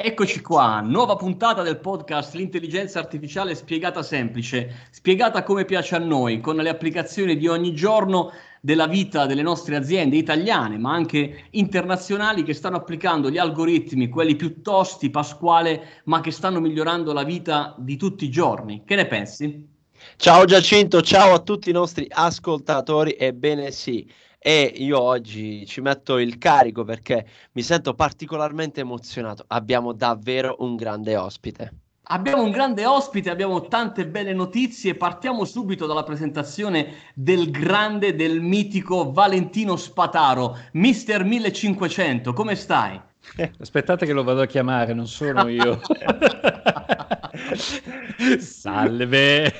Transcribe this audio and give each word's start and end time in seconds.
Eccoci 0.00 0.42
qua, 0.42 0.80
nuova 0.80 1.16
puntata 1.16 1.62
del 1.62 1.80
podcast 1.80 2.34
L'intelligenza 2.34 3.00
artificiale 3.00 3.56
spiegata 3.56 4.04
semplice, 4.04 4.86
spiegata 4.92 5.42
come 5.42 5.64
piace 5.64 5.96
a 5.96 5.98
noi, 5.98 6.38
con 6.38 6.54
le 6.54 6.68
applicazioni 6.68 7.36
di 7.36 7.48
ogni 7.48 7.74
giorno 7.74 8.30
della 8.60 8.86
vita 8.86 9.26
delle 9.26 9.42
nostre 9.42 9.74
aziende 9.74 10.14
italiane, 10.14 10.78
ma 10.78 10.92
anche 10.92 11.46
internazionali 11.50 12.44
che 12.44 12.54
stanno 12.54 12.76
applicando 12.76 13.28
gli 13.28 13.38
algoritmi, 13.38 14.08
quelli 14.08 14.36
più 14.36 14.62
tosti, 14.62 15.10
Pasquale, 15.10 16.02
ma 16.04 16.20
che 16.20 16.30
stanno 16.30 16.60
migliorando 16.60 17.12
la 17.12 17.24
vita 17.24 17.74
di 17.76 17.96
tutti 17.96 18.24
i 18.24 18.30
giorni. 18.30 18.84
Che 18.84 18.94
ne 18.94 19.06
pensi? 19.06 19.66
Ciao 20.14 20.44
Giacinto, 20.44 21.02
ciao 21.02 21.34
a 21.34 21.40
tutti 21.40 21.70
i 21.70 21.72
nostri 21.72 22.06
ascoltatori, 22.08 23.16
ebbene 23.18 23.72
sì 23.72 24.08
e 24.38 24.72
io 24.76 25.00
oggi 25.00 25.66
ci 25.66 25.80
metto 25.80 26.18
il 26.18 26.38
carico 26.38 26.84
perché 26.84 27.26
mi 27.52 27.62
sento 27.62 27.94
particolarmente 27.94 28.80
emozionato. 28.80 29.44
Abbiamo 29.48 29.92
davvero 29.92 30.56
un 30.60 30.76
grande 30.76 31.16
ospite. 31.16 31.72
Abbiamo 32.10 32.42
un 32.42 32.50
grande 32.50 32.86
ospite, 32.86 33.28
abbiamo 33.28 33.66
tante 33.68 34.06
belle 34.06 34.32
notizie. 34.32 34.94
Partiamo 34.94 35.44
subito 35.44 35.84
dalla 35.86 36.04
presentazione 36.04 37.10
del 37.14 37.50
grande, 37.50 38.14
del 38.14 38.40
mitico 38.40 39.12
Valentino 39.12 39.76
Spataro, 39.76 40.56
Mister 40.72 41.24
1500. 41.24 42.32
Come 42.32 42.54
stai? 42.54 42.98
Eh, 43.36 43.50
aspettate 43.60 44.06
che 44.06 44.12
lo 44.12 44.22
vado 44.22 44.40
a 44.40 44.46
chiamare, 44.46 44.94
non 44.94 45.06
sono 45.06 45.48
io. 45.48 45.80
Salve, 48.38 49.54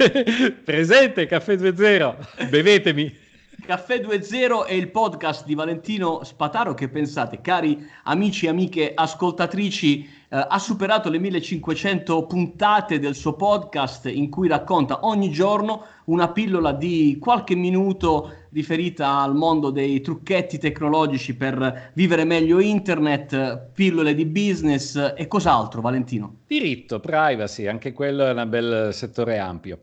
presente 0.64 1.26
Caffè 1.26 1.54
2.0, 1.56 2.48
bevetemi. 2.48 3.26
Caffè 3.68 3.98
2.0 3.98 4.64
è 4.64 4.72
il 4.72 4.90
podcast 4.90 5.44
di 5.44 5.54
Valentino 5.54 6.24
Spataro 6.24 6.72
che 6.72 6.88
pensate, 6.88 7.42
cari 7.42 7.86
amici 8.04 8.46
e 8.46 8.48
amiche 8.48 8.92
ascoltatrici, 8.94 10.04
eh, 10.04 10.46
ha 10.48 10.58
superato 10.58 11.10
le 11.10 11.18
1500 11.18 12.24
puntate 12.24 12.98
del 12.98 13.14
suo 13.14 13.34
podcast 13.34 14.06
in 14.06 14.30
cui 14.30 14.48
racconta 14.48 15.04
ogni 15.04 15.28
giorno 15.30 15.84
una 16.06 16.32
pillola 16.32 16.72
di 16.72 17.18
qualche 17.20 17.54
minuto 17.56 18.46
riferita 18.52 19.20
al 19.20 19.34
mondo 19.34 19.68
dei 19.68 20.00
trucchetti 20.00 20.56
tecnologici 20.56 21.36
per 21.36 21.90
vivere 21.92 22.24
meglio 22.24 22.60
internet, 22.60 23.68
pillole 23.74 24.14
di 24.14 24.24
business 24.24 25.12
e 25.14 25.28
cos'altro, 25.28 25.82
Valentino? 25.82 26.36
Diritto, 26.46 27.00
privacy, 27.00 27.66
anche 27.66 27.92
quello 27.92 28.24
è 28.24 28.30
un 28.32 28.48
bel 28.48 28.94
settore 28.94 29.36
ampio. 29.36 29.78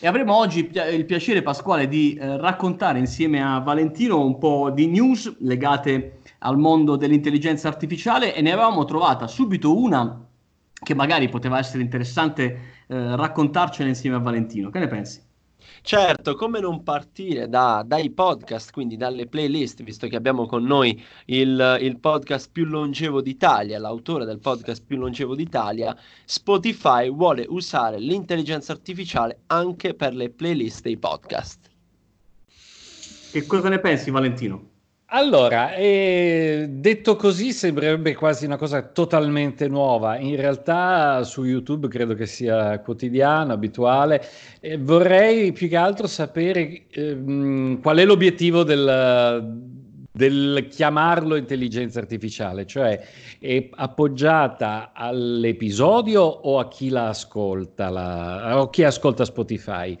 E 0.00 0.06
avremo 0.06 0.36
oggi 0.36 0.70
il 0.72 1.04
piacere, 1.04 1.42
Pasquale, 1.42 1.88
di 1.88 2.14
eh, 2.14 2.36
raccontare 2.36 2.98
insieme 2.98 3.42
a 3.42 3.58
Valentino 3.58 4.24
un 4.24 4.38
po' 4.38 4.70
di 4.70 4.86
news 4.86 5.36
legate 5.40 6.20
al 6.38 6.56
mondo 6.56 6.96
dell'intelligenza 6.96 7.68
artificiale 7.68 8.34
e 8.34 8.40
ne 8.40 8.52
avevamo 8.52 8.84
trovata 8.84 9.26
subito 9.26 9.76
una 9.76 10.24
che 10.80 10.94
magari 10.94 11.28
poteva 11.28 11.58
essere 11.58 11.82
interessante 11.82 12.44
eh, 12.86 13.16
raccontarcela 13.16 13.88
insieme 13.88 14.16
a 14.16 14.20
Valentino. 14.20 14.70
Che 14.70 14.78
ne 14.78 14.86
pensi? 14.86 15.20
Certo, 15.82 16.34
come 16.34 16.60
non 16.60 16.82
partire 16.82 17.48
da, 17.48 17.82
dai 17.86 18.10
podcast, 18.10 18.72
quindi 18.72 18.96
dalle 18.96 19.26
playlist, 19.26 19.82
visto 19.82 20.06
che 20.06 20.16
abbiamo 20.16 20.46
con 20.46 20.64
noi 20.64 21.02
il, 21.26 21.78
il 21.80 21.98
podcast 21.98 22.50
più 22.52 22.64
longevo 22.64 23.20
d'Italia, 23.20 23.78
l'autore 23.78 24.24
del 24.24 24.38
podcast 24.38 24.82
più 24.86 24.98
longevo 24.98 25.34
d'Italia, 25.34 25.96
Spotify 26.24 27.10
vuole 27.10 27.46
usare 27.48 27.98
l'intelligenza 27.98 28.72
artificiale 28.72 29.40
anche 29.46 29.94
per 29.94 30.14
le 30.14 30.30
playlist 30.30 30.82
dei 30.82 30.96
podcast. 30.96 31.70
Che 33.30 33.46
cosa 33.46 33.68
ne 33.68 33.78
pensi, 33.78 34.10
Valentino? 34.10 34.67
Allora, 35.10 35.74
eh, 35.74 36.66
detto 36.68 37.16
così 37.16 37.52
sembrerebbe 37.52 38.14
quasi 38.14 38.44
una 38.44 38.58
cosa 38.58 38.82
totalmente 38.82 39.66
nuova. 39.66 40.18
In 40.18 40.36
realtà 40.36 41.24
su 41.24 41.44
YouTube 41.44 41.88
credo 41.88 42.12
che 42.12 42.26
sia 42.26 42.78
quotidiano, 42.80 43.54
abituale. 43.54 44.22
Eh, 44.60 44.76
vorrei 44.76 45.52
più 45.52 45.66
che 45.66 45.76
altro 45.76 46.06
sapere 46.06 46.82
eh, 46.90 47.78
qual 47.80 47.96
è 47.96 48.04
l'obiettivo 48.04 48.64
del, 48.64 49.80
del 50.12 50.66
chiamarlo 50.68 51.36
intelligenza 51.36 52.00
artificiale, 52.00 52.66
cioè 52.66 53.00
è 53.38 53.66
appoggiata 53.76 54.90
all'episodio 54.92 56.20
o 56.20 56.58
a 56.58 56.68
chi 56.68 56.90
la 56.90 57.08
ascolta, 57.08 57.88
la, 57.88 58.60
o 58.60 58.68
chi 58.68 58.84
ascolta 58.84 59.24
Spotify? 59.24 59.96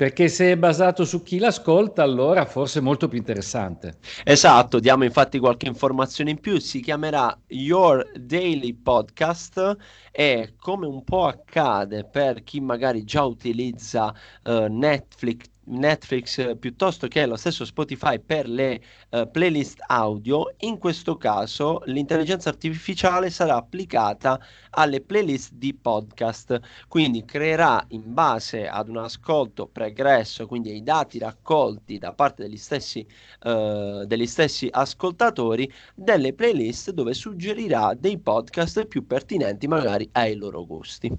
Perché 0.00 0.28
se 0.28 0.52
è 0.52 0.56
basato 0.56 1.04
su 1.04 1.22
chi 1.22 1.38
l'ascolta, 1.38 2.02
allora 2.02 2.46
forse 2.46 2.78
è 2.78 2.82
molto 2.82 3.06
più 3.06 3.18
interessante. 3.18 3.98
Esatto, 4.24 4.80
diamo 4.80 5.04
infatti 5.04 5.38
qualche 5.38 5.66
informazione 5.66 6.30
in 6.30 6.40
più, 6.40 6.58
si 6.58 6.80
chiamerà 6.80 7.38
Your 7.48 8.10
Daily 8.18 8.72
Podcast 8.72 9.76
e 10.10 10.54
come 10.58 10.86
un 10.86 11.04
po' 11.04 11.26
accade 11.26 12.04
per 12.04 12.42
chi 12.44 12.60
magari 12.60 13.04
già 13.04 13.24
utilizza 13.24 14.14
uh, 14.44 14.68
Netflix, 14.70 15.49
Netflix 15.64 16.38
eh, 16.38 16.56
piuttosto 16.56 17.06
che 17.08 17.26
lo 17.26 17.36
stesso 17.36 17.64
Spotify 17.64 18.18
per 18.18 18.48
le 18.48 18.80
uh, 19.10 19.30
playlist 19.30 19.82
audio, 19.86 20.54
in 20.60 20.78
questo 20.78 21.16
caso 21.16 21.82
l'intelligenza 21.86 22.48
artificiale 22.48 23.30
sarà 23.30 23.56
applicata 23.56 24.40
alle 24.70 25.00
playlist 25.00 25.52
di 25.52 25.74
podcast, 25.74 26.60
quindi 26.88 27.24
creerà 27.24 27.84
in 27.88 28.12
base 28.12 28.68
ad 28.68 28.88
un 28.88 28.98
ascolto 28.98 29.66
pregresso, 29.66 30.46
quindi 30.46 30.70
ai 30.70 30.82
dati 30.82 31.18
raccolti 31.18 31.98
da 31.98 32.12
parte 32.12 32.44
degli 32.44 32.56
stessi, 32.56 33.06
uh, 33.44 34.04
degli 34.04 34.26
stessi 34.26 34.68
ascoltatori, 34.70 35.70
delle 35.94 36.32
playlist 36.32 36.90
dove 36.90 37.14
suggerirà 37.14 37.94
dei 37.94 38.18
podcast 38.18 38.86
più 38.86 39.06
pertinenti 39.06 39.66
magari 39.68 40.08
ai 40.12 40.34
loro 40.36 40.66
gusti. 40.66 41.10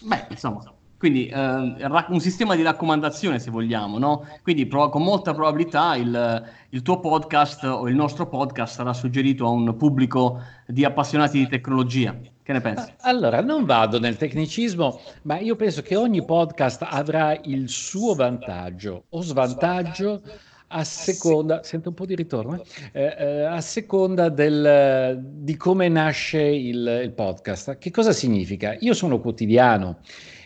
Beh, 0.00 0.26
insomma, 0.30 0.62
quindi 1.02 1.26
eh, 1.26 1.34
un 1.34 2.20
sistema 2.20 2.54
di 2.54 2.62
raccomandazione, 2.62 3.40
se 3.40 3.50
vogliamo, 3.50 3.98
no? 3.98 4.24
Quindi 4.40 4.66
pro- 4.66 4.88
con 4.88 5.02
molta 5.02 5.34
probabilità 5.34 5.96
il, 5.96 6.44
il, 6.68 6.82
tuo 6.82 7.00
podcast 7.00 7.64
o 7.64 7.88
il 7.88 7.96
nostro 7.96 8.28
podcast 8.28 8.76
sarà 8.76 8.92
suggerito 8.92 9.44
a 9.44 9.48
un 9.48 9.76
pubblico 9.76 10.40
di 10.64 10.84
appassionati 10.84 11.38
di 11.38 11.48
tecnologia. 11.48 12.16
Che 12.40 12.52
ne 12.52 12.60
pensi? 12.60 12.92
Allora, 13.00 13.40
non 13.40 13.64
vado 13.64 13.98
nel 13.98 14.16
tecnicismo, 14.16 15.00
ma 15.22 15.40
io 15.40 15.56
penso 15.56 15.82
che 15.82 15.96
ogni 15.96 16.24
podcast 16.24 16.86
avrà 16.88 17.36
il 17.46 17.68
suo 17.68 18.14
vantaggio 18.14 19.06
o 19.08 19.22
svantaggio 19.22 20.22
a 20.68 20.84
seconda, 20.84 21.64
sento 21.64 21.88
un 21.88 21.96
po' 21.96 22.06
di 22.06 22.14
ritorno, 22.14 22.62
eh? 22.92 23.16
Eh, 23.18 23.42
a 23.42 23.60
seconda 23.60 24.28
del, 24.28 25.18
di 25.20 25.56
come 25.56 25.88
nasce 25.88 26.42
il, 26.42 27.00
il 27.02 27.10
podcast. 27.10 27.76
Che 27.78 27.90
cosa 27.90 28.12
significa? 28.12 28.76
Io 28.78 28.94
sono 28.94 29.18
quotidiano 29.18 29.98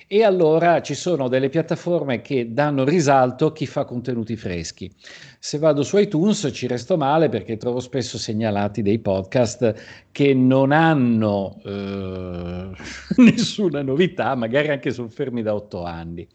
e 0.09 0.23
allora 0.23 0.83
ci 0.83 0.95
sono 0.95 1.29
delle 1.29 1.49
piattaforme 1.49 2.21
che 2.21 2.53
danno 2.53 2.85
risalto 2.85 3.47
a 3.47 3.53
chi 3.53 3.67
fa 3.67 3.85
contenuti 3.85 4.37
freschi. 4.37 4.91
Se 5.39 5.59
vado 5.59 5.83
su 5.83 5.99
iTunes 5.99 6.49
ci 6.53 6.67
resto 6.67 6.97
male 6.97 7.29
perché 7.29 7.57
trovo 7.57 7.81
spesso 7.81 8.17
segnalati 8.17 8.83
dei 8.83 9.01
podcast 9.01 9.75
che 10.13 10.33
non 10.33 10.71
hanno 10.71 11.61
eh, 11.65 12.71
nessuna 13.23 13.83
novità, 13.83 14.35
magari 14.37 14.69
anche 14.69 14.93
sono 14.93 15.09
fermi 15.09 15.43
da 15.43 15.55
otto 15.55 15.83
anni. 15.83 16.27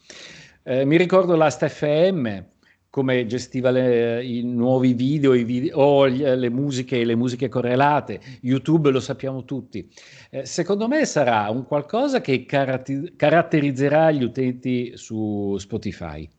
Eh, 0.64 0.84
mi 0.86 0.98
ricordo 0.98 1.36
l'Ast.fm 1.36 2.44
come 2.92 3.26
gestiva 3.26 3.72
le, 3.72 4.24
i 4.24 4.44
nuovi 4.44 4.94
video, 4.94 5.34
i 5.34 5.46
video 5.46 5.78
o 5.80 6.06
le 6.06 6.50
musiche, 6.50 7.04
le 7.06 7.16
musiche 7.16 7.48
correlate, 7.48 8.20
YouTube 8.42 8.92
lo 8.92 9.00
sappiamo 9.00 9.46
tutti. 9.46 9.90
Eh, 10.30 10.46
secondo 10.46 10.90
me 10.90 11.06
sarà 11.06 11.50
un 11.50 11.66
qualcosa 11.66 12.20
che 12.20 12.46
caratterizzerà 12.46 14.12
gli 14.12 14.24
utenti 14.24 14.92
su 14.96 15.56
Spotify. 15.58 16.30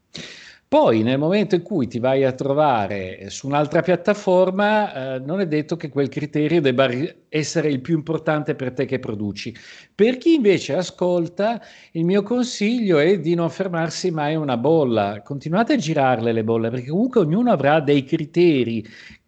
Poi 0.73 1.03
nel 1.03 1.19
momento 1.19 1.55
in 1.55 1.61
cui 1.61 1.87
ti 1.87 1.99
vai 1.99 2.25
a 2.25 2.33
trovare 2.33 3.29
su 3.29 3.47
un'altra 3.47 3.83
piattaforma, 3.83 5.17
eh, 5.17 5.19
non 5.19 5.41
è 5.41 5.47
detto 5.47 5.77
che 5.77 5.91
quel 5.91 6.09
criterio 6.09 6.63
debba 6.63 6.89
essere 7.29 7.69
il 7.69 7.83
più 7.83 7.95
importante 7.95 8.55
per 8.55 8.73
te 8.73 8.87
che 8.87 8.99
produci. 8.99 9.55
Per 9.95 10.17
chi 10.17 10.33
invece 10.33 10.75
ascolta, 10.75 11.61
il 11.93 12.07
mio 12.07 12.23
consiglio 12.23 12.99
è 13.01 13.21
di 13.21 13.35
non 13.35 13.51
fermarsi 13.51 14.11
mai 14.11 14.33
a 14.33 14.39
una 14.39 14.57
bolla. 14.57 15.21
Continuate 15.23 15.75
a 15.75 15.77
girarle 15.77 16.33
le 16.33 16.43
bolle, 16.43 16.71
perché 16.71 16.89
comunque 16.89 17.21
ognuno 17.21 17.51
avrà 17.51 17.81
dei 17.81 18.05
criteri 18.05 18.83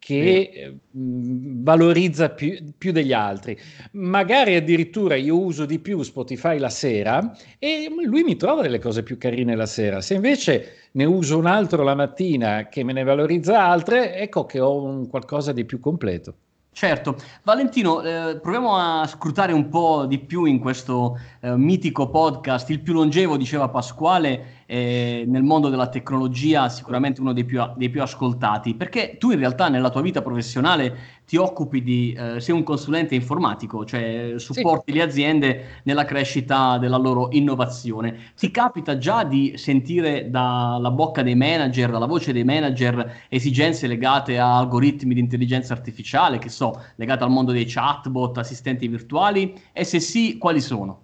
che 0.04 0.80
mm. 0.94 1.62
valorizza 1.64 2.28
più, 2.28 2.58
più, 2.76 2.92
degli 2.92 3.14
altri. 3.14 3.58
Magari 3.92 4.54
addirittura 4.54 5.14
io 5.14 5.38
uso 5.38 5.64
di 5.64 5.78
più 5.78 6.02
Spotify 6.02 6.58
la 6.58 6.68
sera 6.68 7.34
e 7.58 7.88
lui 8.04 8.22
mi 8.22 8.36
trova 8.36 8.60
delle 8.60 8.78
cose 8.78 9.02
più 9.02 9.16
carine 9.16 9.56
la 9.56 9.64
sera. 9.64 10.02
Se 10.02 10.12
invece 10.12 10.88
ne 10.92 11.06
uso 11.06 11.38
un 11.38 11.46
altro 11.46 11.82
la 11.82 11.94
mattina 11.94 12.68
che 12.68 12.84
me 12.84 12.92
ne 12.92 13.02
valorizza 13.02 13.64
altre, 13.64 14.16
ecco 14.16 14.44
che 14.44 14.60
ho 14.60 14.82
un 14.82 15.08
qualcosa 15.08 15.52
di 15.52 15.64
più 15.64 15.80
completo. 15.80 16.34
Certo, 16.74 17.16
Valentino, 17.44 18.02
eh, 18.02 18.40
proviamo 18.42 18.76
a 18.76 19.06
scrutare 19.06 19.52
un 19.52 19.68
po' 19.68 20.06
di 20.06 20.18
più 20.18 20.44
in 20.44 20.58
questo 20.58 21.16
eh, 21.40 21.56
mitico 21.56 22.10
podcast, 22.10 22.68
il 22.70 22.80
più 22.80 22.92
longevo, 22.94 23.36
diceva 23.36 23.68
Pasquale, 23.68 24.63
eh, 24.66 25.24
nel 25.26 25.42
mondo 25.42 25.68
della 25.68 25.88
tecnologia 25.88 26.68
sicuramente 26.68 27.20
uno 27.20 27.32
dei 27.32 27.44
più, 27.44 27.60
dei 27.76 27.90
più, 27.90 28.02
ascoltati, 28.02 28.74
perché 28.74 29.16
tu 29.18 29.30
in 29.30 29.38
realtà 29.38 29.68
nella 29.68 29.90
tua 29.90 30.02
vita 30.02 30.22
professionale 30.22 31.22
ti 31.26 31.36
occupi 31.36 31.82
di, 31.82 32.12
eh, 32.12 32.40
sei 32.40 32.54
un 32.54 32.62
consulente 32.62 33.14
informatico, 33.14 33.84
cioè 33.84 34.34
supporti 34.36 34.92
sì. 34.92 34.98
le 34.98 35.04
aziende 35.04 35.64
nella 35.84 36.04
crescita 36.04 36.78
della 36.78 36.96
loro 36.96 37.28
innovazione. 37.32 38.32
Ti 38.36 38.50
capita 38.50 38.98
già 38.98 39.24
di 39.24 39.54
sentire 39.56 40.30
dalla 40.30 40.90
bocca 40.90 41.22
dei 41.22 41.34
manager, 41.34 41.90
dalla 41.90 42.06
voce 42.06 42.32
dei 42.32 42.44
manager, 42.44 43.26
esigenze 43.28 43.86
legate 43.86 44.38
a 44.38 44.58
algoritmi 44.58 45.14
di 45.14 45.20
intelligenza 45.20 45.72
artificiale, 45.72 46.38
che 46.38 46.48
so, 46.48 46.82
legate 46.96 47.24
al 47.24 47.30
mondo 47.30 47.52
dei 47.52 47.64
chatbot, 47.66 48.38
assistenti 48.38 48.86
virtuali? 48.88 49.54
E 49.72 49.84
se 49.84 50.00
sì, 50.00 50.38
quali 50.38 50.60
sono? 50.60 51.03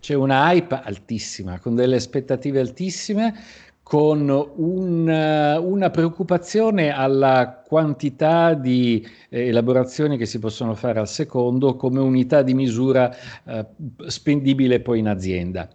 C'è 0.00 0.14
una 0.14 0.50
hype 0.50 0.80
altissima, 0.82 1.58
con 1.58 1.74
delle 1.74 1.96
aspettative 1.96 2.60
altissime, 2.60 3.34
con 3.82 4.30
un, 4.30 5.08
una 5.08 5.90
preoccupazione 5.90 6.90
alla 6.90 7.60
quantità 7.66 8.54
di 8.54 9.04
eh, 9.28 9.48
elaborazioni 9.48 10.16
che 10.16 10.26
si 10.26 10.38
possono 10.38 10.76
fare 10.76 11.00
al 11.00 11.08
secondo 11.08 11.74
come 11.74 11.98
unità 11.98 12.42
di 12.42 12.54
misura 12.54 13.12
eh, 13.44 13.66
spendibile 14.06 14.78
poi 14.78 15.00
in 15.00 15.08
azienda. 15.08 15.68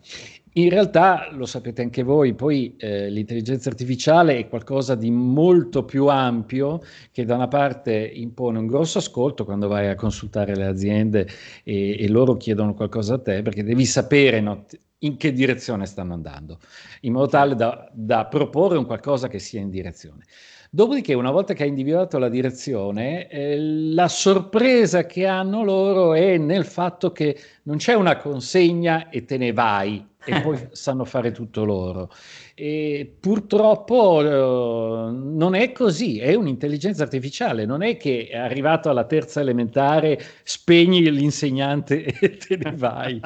In 0.58 0.70
realtà, 0.70 1.28
lo 1.32 1.46
sapete 1.46 1.82
anche 1.82 2.02
voi, 2.02 2.34
poi 2.34 2.78
eh, 2.78 3.10
l'intelligenza 3.10 3.68
artificiale 3.68 4.38
è 4.38 4.48
qualcosa 4.48 4.96
di 4.96 5.12
molto 5.12 5.84
più 5.84 6.08
ampio 6.08 6.82
che 7.12 7.26
da 7.26 7.36
una 7.36 7.50
parte 7.50 7.94
impone 7.94 8.60
un 8.60 8.66
grosso 8.66 9.00
ascolto 9.00 9.44
quando 9.44 9.68
vai 9.68 9.90
a 9.90 9.96
consultare 9.96 10.56
le 10.56 10.66
aziende 10.66 11.28
e, 11.62 12.02
e 12.02 12.08
loro 12.08 12.38
chiedono 12.38 12.74
qualcosa 12.74 13.16
a 13.16 13.20
te, 13.20 13.42
perché 13.42 13.66
devi 13.66 13.84
sapere 13.84 14.40
no, 14.40 14.64
in 15.00 15.18
che 15.18 15.34
direzione 15.34 15.86
stanno 15.86 16.14
andando, 16.14 16.60
in 17.02 17.12
modo 17.12 17.28
tale 17.28 17.56
da, 17.56 17.90
da 17.92 18.26
proporre 18.26 18.78
un 18.78 18.86
qualcosa 18.86 19.28
che 19.28 19.40
sia 19.40 19.60
in 19.60 19.70
direzione. 19.70 20.24
Dopodiché, 20.70 21.14
una 21.14 21.32
volta 21.32 21.54
che 21.54 21.64
hai 21.64 21.70
individuato 21.70 22.18
la 22.18 22.30
direzione, 22.30 23.28
eh, 23.28 23.58
la 23.60 24.08
sorpresa 24.08 25.06
che 25.06 25.26
hanno 25.26 25.66
loro 25.66 26.14
è 26.14 26.38
nel 26.38 26.64
fatto 26.66 27.12
che 27.12 27.38
non 27.64 27.76
c'è 27.76 27.94
una 27.94 28.16
consegna 28.16 29.10
e 29.10 29.26
te 29.26 29.36
ne 29.36 29.52
vai 29.52 30.15
e 30.26 30.42
poi 30.42 30.68
sanno 30.72 31.06
fare 31.06 31.32
tutto 31.32 31.64
loro. 31.64 32.12
E 32.54 33.16
purtroppo 33.20 34.22
eh, 34.22 35.12
non 35.12 35.56
è 35.56 35.72
così, 35.72 36.20
è 36.20 36.34
un'intelligenza 36.34 37.04
artificiale, 37.04 37.66
non 37.66 37.82
è 37.82 37.98
che 37.98 38.28
è 38.30 38.38
arrivato 38.38 38.90
alla 38.90 39.06
terza 39.06 39.42
elementare, 39.42 40.20
spegni 40.44 41.10
l'insegnante 41.12 42.04
e 42.20 42.38
te 42.38 42.58
ne 42.58 42.74
vai. 42.76 43.22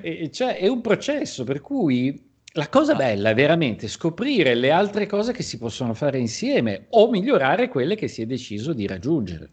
e, 0.00 0.30
cioè, 0.30 0.56
è 0.56 0.66
un 0.66 0.80
processo 0.80 1.44
per 1.44 1.60
cui 1.60 2.26
la 2.52 2.68
cosa 2.68 2.94
bella 2.94 3.30
è 3.30 3.34
veramente 3.34 3.86
scoprire 3.86 4.54
le 4.54 4.70
altre 4.70 5.06
cose 5.06 5.32
che 5.32 5.42
si 5.42 5.58
possono 5.58 5.94
fare 5.94 6.18
insieme 6.18 6.86
o 6.90 7.10
migliorare 7.10 7.68
quelle 7.68 7.94
che 7.94 8.08
si 8.08 8.22
è 8.22 8.26
deciso 8.26 8.72
di 8.72 8.86
raggiungere. 8.86 9.50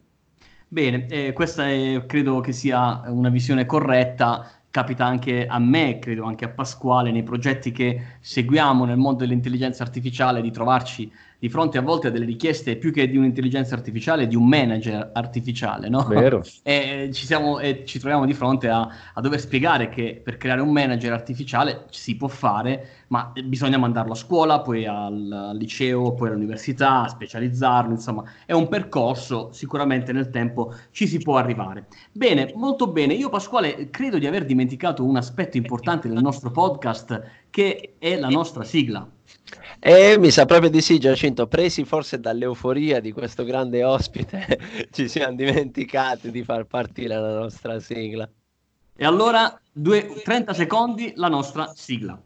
Bene, 0.68 1.06
eh, 1.10 1.34
questa 1.34 1.70
è, 1.70 2.04
credo 2.08 2.40
che 2.40 2.52
sia 2.52 3.04
una 3.08 3.30
visione 3.30 3.66
corretta 3.66 4.50
capita 4.76 5.06
anche 5.06 5.48
a 5.48 5.58
me, 5.58 6.00
credo 6.00 6.26
anche 6.26 6.44
a 6.44 6.50
Pasquale, 6.50 7.10
nei 7.10 7.24
progetti 7.24 7.72
che 7.72 8.18
seguiamo 8.20 8.84
nel 8.84 8.98
mondo 8.98 9.20
dell'intelligenza 9.20 9.84
artificiale, 9.84 10.42
di 10.42 10.52
trovarci 10.52 11.10
di 11.40 11.50
fronte 11.50 11.78
a 11.78 11.82
volte 11.82 12.08
a 12.08 12.10
delle 12.10 12.26
richieste 12.26 12.78
più 12.78 12.92
che 12.92 13.08
di 13.08 13.18
un'intelligenza 13.18 13.76
artificiale, 13.76 14.28
di 14.28 14.36
un 14.36 14.48
manager 14.48 15.12
artificiale, 15.14 15.90
no? 15.90 16.04
Vero. 16.04 16.44
e, 16.64 17.10
ci 17.14 17.26
siamo, 17.26 17.60
e 17.60 17.84
ci 17.86 18.00
troviamo 18.00 18.26
di 18.26 18.34
fronte 18.34 18.70
a, 18.70 18.88
a, 19.14 19.22
dover 19.22 19.40
spiegare 19.40 19.90
che 19.90 20.22
per 20.24 20.38
creare 20.38 20.62
un 20.62 20.72
manager 20.72 21.14
artificiale 21.14 21.86
si 21.90 22.16
può 22.16 22.28
fare, 22.28 23.04
ma 23.08 23.32
bisogna 23.44 23.78
mandarlo 23.78 24.14
a 24.14 24.16
scuola, 24.16 24.62
poi 24.62 24.86
al, 24.86 25.32
al 25.32 25.58
liceo, 25.58 26.14
poi 26.14 26.30
all'università, 26.30 27.08
specializzarlo, 27.08 27.92
insomma, 27.92 28.24
è 28.46 28.54
un 28.54 28.68
percorso, 28.68 29.50
sicuramente 29.52 30.12
nel 30.12 30.30
tempo 30.30 30.74
ci 30.92 31.08
si 31.08 31.20
può 31.20 31.38
arrivare. 31.38 31.88
Bene, 32.12 32.52
molto 32.56 32.88
bene. 32.88 33.14
Io 33.14 33.30
Pasquale 33.30 33.90
credo 33.90 34.18
di 34.18 34.28
aver 34.28 34.46
dimenticato 34.46 35.04
un 35.04 35.18
aspetto 35.18 35.58
importante 35.58 36.08
del 36.08 36.22
nostro 36.22 36.52
podcast 36.52 37.22
che 37.50 37.96
è 38.00 38.18
la 38.18 38.30
nostra 38.30 38.64
sigla. 38.64 39.08
E 39.80 40.18
mi 40.18 40.32
sa 40.32 40.46
proprio 40.46 40.70
di 40.70 40.82
sì, 40.82 41.00
Giacinto, 41.00 41.48
presi 41.48 41.84
forse 41.86 42.20
dall'euforia 42.20 43.00
di 43.00 43.12
questo 43.12 43.44
grande 43.44 43.84
ospite, 43.84 44.60
ci 44.92 45.08
siamo 45.08 45.36
dimenticati 45.36 46.32
di 46.32 46.44
far 46.44 46.66
partire 46.66 47.20
la 47.20 47.40
nostra 47.40 47.80
sigla. 47.80 48.28
E 48.98 49.06
allora, 49.06 49.60
due, 49.72 50.22
30 50.24 50.54
secondi, 50.54 51.14
la 51.16 51.28
nostra 51.28 51.72
sigla. 51.76 52.20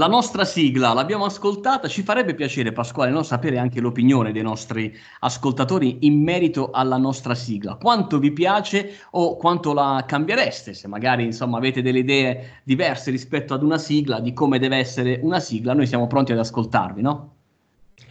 La 0.00 0.06
nostra 0.06 0.46
sigla 0.46 0.94
l'abbiamo 0.94 1.26
ascoltata, 1.26 1.86
ci 1.86 2.02
farebbe 2.02 2.32
piacere 2.32 2.72
Pasquale 2.72 3.10
no? 3.10 3.22
sapere 3.22 3.58
anche 3.58 3.82
l'opinione 3.82 4.32
dei 4.32 4.40
nostri 4.40 4.96
ascoltatori 5.18 6.06
in 6.06 6.22
merito 6.22 6.70
alla 6.70 6.96
nostra 6.96 7.34
sigla. 7.34 7.74
Quanto 7.74 8.18
vi 8.18 8.32
piace 8.32 8.94
o 9.10 9.36
quanto 9.36 9.74
la 9.74 10.02
cambiereste? 10.06 10.72
Se 10.72 10.88
magari 10.88 11.24
insomma, 11.24 11.58
avete 11.58 11.82
delle 11.82 11.98
idee 11.98 12.60
diverse 12.62 13.10
rispetto 13.10 13.52
ad 13.52 13.62
una 13.62 13.76
sigla, 13.76 14.20
di 14.20 14.32
come 14.32 14.58
deve 14.58 14.78
essere 14.78 15.20
una 15.22 15.38
sigla, 15.38 15.74
noi 15.74 15.86
siamo 15.86 16.06
pronti 16.06 16.32
ad 16.32 16.38
ascoltarvi, 16.38 17.02
no? 17.02 17.34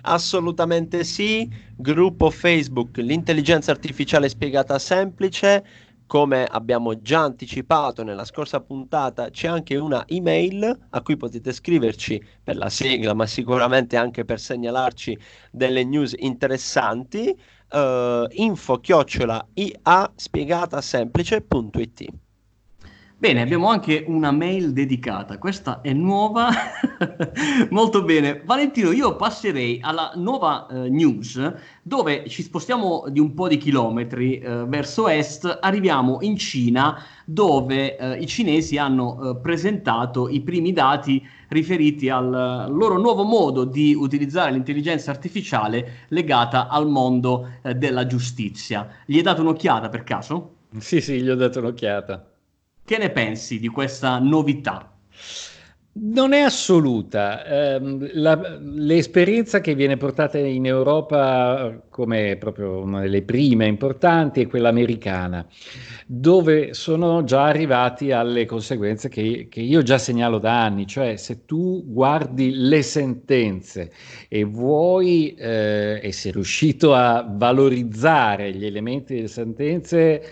Assolutamente 0.02 1.04
sì, 1.04 1.52
gruppo 1.76 2.30
Facebook, 2.30 2.98
l'intelligenza 2.98 3.72
artificiale 3.72 4.30
spiegata 4.30 4.78
semplice, 4.78 5.66
come 6.10 6.44
abbiamo 6.44 7.04
già 7.04 7.20
anticipato 7.20 8.04
nella 8.04 8.26
scorsa 8.26 8.60
puntata, 8.62 9.30
c'è 9.30 9.48
anche 9.48 9.78
una 9.78 10.06
email 10.08 10.88
a 10.90 11.02
cui 11.04 11.16
potete 11.18 11.54
scriverci 11.54 12.20
per 12.44 12.58
la 12.58 12.68
sigla, 12.70 13.14
ma 13.14 13.28
sicuramente 13.28 13.96
anche 13.96 14.26
per 14.26 14.40
segnalarci 14.40 15.16
delle 15.52 15.84
news 15.84 16.16
interessanti. 16.18 17.38
Uh, 17.70 18.26
info 18.32 18.80
chiocciola 18.80 19.50
ia 19.54 20.12
spiegata 20.16 20.82
semplice.it 20.82 22.08
Bene, 23.22 23.42
abbiamo 23.42 23.68
anche 23.68 24.06
una 24.08 24.32
mail 24.32 24.72
dedicata, 24.72 25.38
questa 25.40 25.82
è 25.82 25.92
nuova, 25.92 26.48
molto 27.70 28.02
bene. 28.06 28.42
Valentino, 28.46 28.94
io 28.94 29.18
passerei 29.18 29.80
alla 29.82 30.14
nuova 30.16 30.68
uh, 30.70 30.84
news 30.84 31.54
dove 31.84 32.30
ci 32.30 32.42
spostiamo 32.44 33.08
di 33.10 33.20
un 33.20 33.34
po' 33.34 33.50
di 33.50 33.58
chilometri 33.58 34.42
uh, 34.42 34.66
verso 34.70 35.10
est, 35.10 35.58
arriviamo 35.60 36.20
in 36.22 36.38
Cina 36.38 37.04
dove 37.26 37.98
uh, 38.00 38.22
i 38.22 38.26
cinesi 38.26 38.78
hanno 38.78 39.38
presentato 39.42 40.30
i 40.30 40.40
primi 40.40 40.72
dati 40.72 41.22
riferiti 41.50 42.08
al 42.08 42.70
loro 42.70 42.98
nuovo 42.98 43.24
modo 43.24 43.66
di 43.66 43.94
utilizzare 43.94 44.54
l'intelligenza 44.54 45.12
artificiale 45.12 46.06
legata 46.08 46.70
al 46.70 46.88
mondo 46.88 47.50
della 47.76 48.06
giustizia. 48.06 48.88
Gli 49.06 49.18
hai 49.18 49.24
dato 49.24 49.42
un'occhiata 49.42 49.90
per 49.90 50.06
caso? 50.06 50.54
Sì, 50.78 51.02
sì, 51.02 51.20
gli 51.20 51.30
ho 51.30 51.36
dato 51.36 51.60
un'occhiata. 51.60 52.30
Che 52.90 52.98
ne 52.98 53.12
pensi 53.12 53.60
di 53.60 53.68
questa 53.68 54.18
novità? 54.18 54.92
Non 55.92 56.34
è 56.34 56.40
assoluta. 56.40 57.46
Eh, 57.46 57.80
la, 58.14 58.58
l'esperienza 58.60 59.62
che 59.62 59.76
viene 59.76 59.96
portata 59.96 60.40
in 60.40 60.66
Europa 60.66 61.84
come 61.90 62.36
proprio 62.40 62.80
una 62.80 63.02
delle 63.02 63.22
prime 63.22 63.68
importanti 63.68 64.42
è 64.42 64.48
quella 64.48 64.70
americana, 64.70 65.46
dove 66.08 66.74
sono 66.74 67.24
già 67.24 67.44
arrivati 67.44 68.12
alle 68.12 68.46
conseguenze 68.46 69.08
che, 69.08 69.46
che 69.52 69.62
io 69.62 69.84
già 69.84 70.00
segnalo 70.00 70.40
da 70.40 70.64
anni, 70.64 70.88
cioè 70.88 71.16
se 71.16 71.46
tu 71.46 71.84
guardi 71.86 72.50
le 72.56 72.82
sentenze 72.82 73.92
e 74.28 74.46
vuoi 74.46 75.36
eh, 75.36 76.00
e 76.02 76.32
riuscito 76.32 76.96
a 76.96 77.24
valorizzare 77.30 78.52
gli 78.52 78.66
elementi 78.66 79.14
delle 79.14 79.28
sentenze 79.28 80.24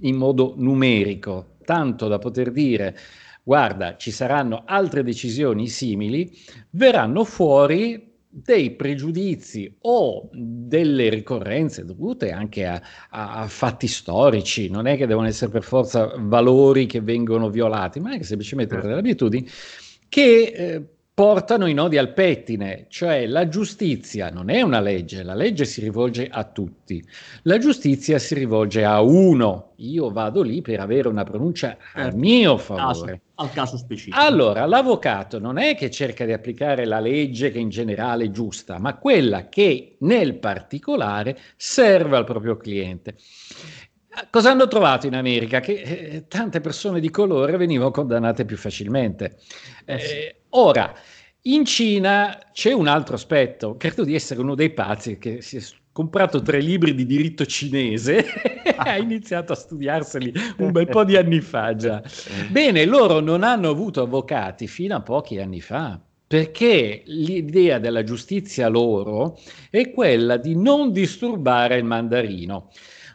in 0.00 0.16
modo 0.16 0.54
numerico, 0.56 1.53
tanto 1.64 2.08
da 2.08 2.18
poter 2.18 2.52
dire 2.52 2.96
guarda, 3.44 3.96
ci 3.96 4.10
saranno 4.10 4.62
altre 4.64 5.02
decisioni 5.02 5.68
simili, 5.68 6.32
verranno 6.70 7.24
fuori 7.24 8.12
dei 8.36 8.72
pregiudizi 8.72 9.76
o 9.82 10.28
delle 10.32 11.08
ricorrenze 11.08 11.84
dovute 11.84 12.32
anche 12.32 12.66
a, 12.66 12.80
a, 13.10 13.42
a, 13.42 13.46
fatti 13.46 13.86
storici, 13.86 14.68
non 14.68 14.86
è 14.88 14.96
che 14.96 15.06
devono 15.06 15.28
essere 15.28 15.52
per 15.52 15.62
forza 15.62 16.12
valori 16.18 16.86
che 16.86 17.00
vengono 17.00 17.48
violati, 17.48 18.00
ma 18.00 18.10
anche 18.10 18.24
semplicemente 18.24 18.72
certo. 18.72 18.88
delle 18.88 18.98
abitudini 18.98 19.46
che 20.08 20.42
eh, 20.42 20.88
portano 21.14 21.66
i 21.66 21.74
nodi 21.74 21.96
al 21.96 22.12
pettine, 22.12 22.86
cioè 22.88 23.26
la 23.28 23.46
giustizia 23.48 24.30
non 24.30 24.50
è 24.50 24.62
una 24.62 24.80
legge, 24.80 25.22
la 25.22 25.34
legge 25.34 25.64
si 25.64 25.80
rivolge 25.80 26.26
a 26.28 26.42
tutti, 26.42 27.00
la 27.42 27.56
giustizia 27.58 28.18
si 28.18 28.34
rivolge 28.34 28.84
a 28.84 29.00
uno, 29.00 29.74
io 29.76 30.10
vado 30.10 30.42
lì 30.42 30.60
per 30.60 30.80
avere 30.80 31.06
una 31.06 31.22
pronuncia 31.22 31.76
a 31.92 32.02
certo. 32.02 32.16
mio 32.16 32.56
favore. 32.58 33.20
al 33.36 33.52
caso 33.52 33.76
specifico. 33.76 34.18
Allora, 34.18 34.66
l'avvocato 34.66 35.38
non 35.38 35.56
è 35.56 35.76
che 35.76 35.88
cerca 35.88 36.24
di 36.24 36.32
applicare 36.32 36.84
la 36.84 36.98
legge 36.98 37.52
che 37.52 37.60
in 37.60 37.68
generale 37.68 38.24
è 38.24 38.30
giusta, 38.30 38.80
ma 38.80 38.96
quella 38.96 39.48
che 39.48 39.96
nel 40.00 40.34
particolare 40.34 41.38
serve 41.54 42.16
al 42.16 42.24
proprio 42.24 42.56
cliente. 42.56 43.14
Cosa 44.30 44.50
hanno 44.50 44.68
trovato 44.68 45.06
in 45.06 45.14
America? 45.14 45.60
Che 45.60 45.72
eh, 45.72 46.24
tante 46.28 46.60
persone 46.60 47.00
di 47.00 47.10
colore 47.10 47.56
venivano 47.56 47.90
condannate 47.90 48.44
più 48.44 48.56
facilmente. 48.56 49.38
Eh, 49.84 49.94
eh, 49.94 50.36
ora, 50.50 50.94
in 51.42 51.64
Cina 51.64 52.38
c'è 52.52 52.72
un 52.72 52.86
altro 52.86 53.16
aspetto, 53.16 53.76
credo 53.76 54.04
di 54.04 54.14
essere 54.14 54.40
uno 54.40 54.54
dei 54.54 54.70
pazzi 54.70 55.18
che 55.18 55.42
si 55.42 55.56
è 55.56 55.62
comprato 55.92 56.42
tre 56.42 56.58
libri 56.60 56.94
di 56.94 57.06
diritto 57.06 57.44
cinese 57.46 58.24
e 58.64 58.74
ha 58.76 58.96
iniziato 58.96 59.52
a 59.52 59.56
studiarseli 59.56 60.32
un 60.58 60.72
bel 60.72 60.88
po' 60.88 61.04
di 61.04 61.16
anni 61.16 61.40
fa 61.40 61.74
già. 61.74 62.02
Bene, 62.50 62.84
loro 62.84 63.20
non 63.20 63.42
hanno 63.42 63.68
avuto 63.68 64.02
avvocati 64.02 64.66
fino 64.66 64.96
a 64.96 65.02
pochi 65.02 65.38
anni 65.38 65.60
fa 65.60 66.00
perché 66.26 67.02
l'idea 67.06 67.78
della 67.78 68.02
giustizia 68.02 68.68
loro 68.68 69.38
è 69.70 69.92
quella 69.92 70.36
di 70.36 70.56
non 70.56 70.90
disturbare 70.90 71.76
il 71.76 71.84
mandarino. 71.84 72.70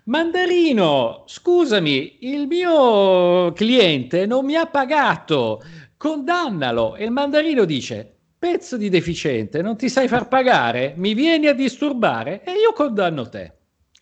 Mandarino, 0.06 1.24
scusami, 1.27 2.18
il 2.22 2.48
mio 2.48 3.51
cliente 3.53 4.25
non 4.25 4.46
mi 4.46 4.56
ha 4.56 4.65
pagato, 4.65 5.62
condannalo. 5.98 6.96
E 6.96 7.06
il 7.06 7.12
mandarino 7.12 7.65
dice, 7.65 8.18
pezzo 8.38 8.77
di 8.77 8.89
deficiente, 8.89 9.62
non 9.62 9.77
ti 9.77 9.89
sai 9.89 10.08
far 10.08 10.27
pagare, 10.27 10.94
mi 10.98 11.13
vieni 11.13 11.48
a 11.48 11.53
disturbare 11.53 12.44
e 12.44 12.51
io 12.53 12.74
condanno 12.74 13.27
te. 13.29 13.53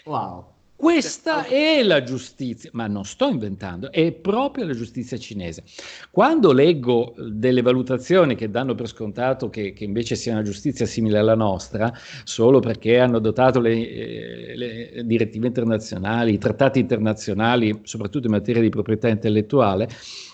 Wow. 0.05 0.56
Questa 0.77 1.45
è 1.45 1.81
la 1.81 2.03
giustizia, 2.03 2.69
ma 2.73 2.85
non 2.85 3.03
sto 3.03 3.27
inventando, 3.27 3.91
è 3.91 4.11
proprio 4.11 4.63
la 4.63 4.75
giustizia 4.75 5.17
cinese. 5.17 5.63
Quando 6.11 6.51
leggo 6.51 7.15
delle 7.17 7.63
valutazioni 7.63 8.35
che 8.35 8.51
danno 8.51 8.75
per 8.75 8.87
scontato 8.87 9.49
che, 9.49 9.73
che 9.73 9.85
invece 9.85 10.15
sia 10.15 10.33
una 10.33 10.43
giustizia 10.43 10.85
simile 10.85 11.17
alla 11.17 11.33
nostra, 11.33 11.91
solo 12.23 12.59
perché 12.59 12.99
hanno 12.99 13.17
dotato 13.17 13.59
le, 13.59 13.73
eh, 13.73 14.55
le 14.55 15.03
direttive 15.03 15.47
internazionali, 15.47 16.33
i 16.33 16.37
trattati 16.37 16.77
internazionali, 16.79 17.79
soprattutto 17.81 18.27
in 18.27 18.33
materia 18.33 18.61
di 18.61 18.69
proprietà 18.69 19.07
intellettuale, 19.07 19.89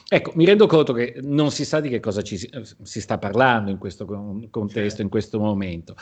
Ecco, 0.06 0.34
mi 0.36 0.46
rendo 0.46 0.68
conto 0.68 0.94
che 0.94 1.16
non 1.24 1.50
si 1.50 1.66
sa 1.66 1.80
di 1.80 1.90
che 1.90 2.00
cosa 2.00 2.22
ci 2.22 2.38
si, 2.38 2.48
si 2.84 3.02
sta 3.02 3.18
parlando 3.18 3.72
in 3.72 3.80
questo 3.80 4.06
contesto, 4.06 4.80
certo. 4.82 5.02
in 5.02 5.10
questo 5.10 5.40
momento. 5.40 5.96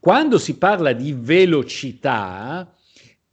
Quando 0.00 0.38
si 0.38 0.56
parla 0.56 0.92
di 0.92 1.12
velocità, 1.16 2.74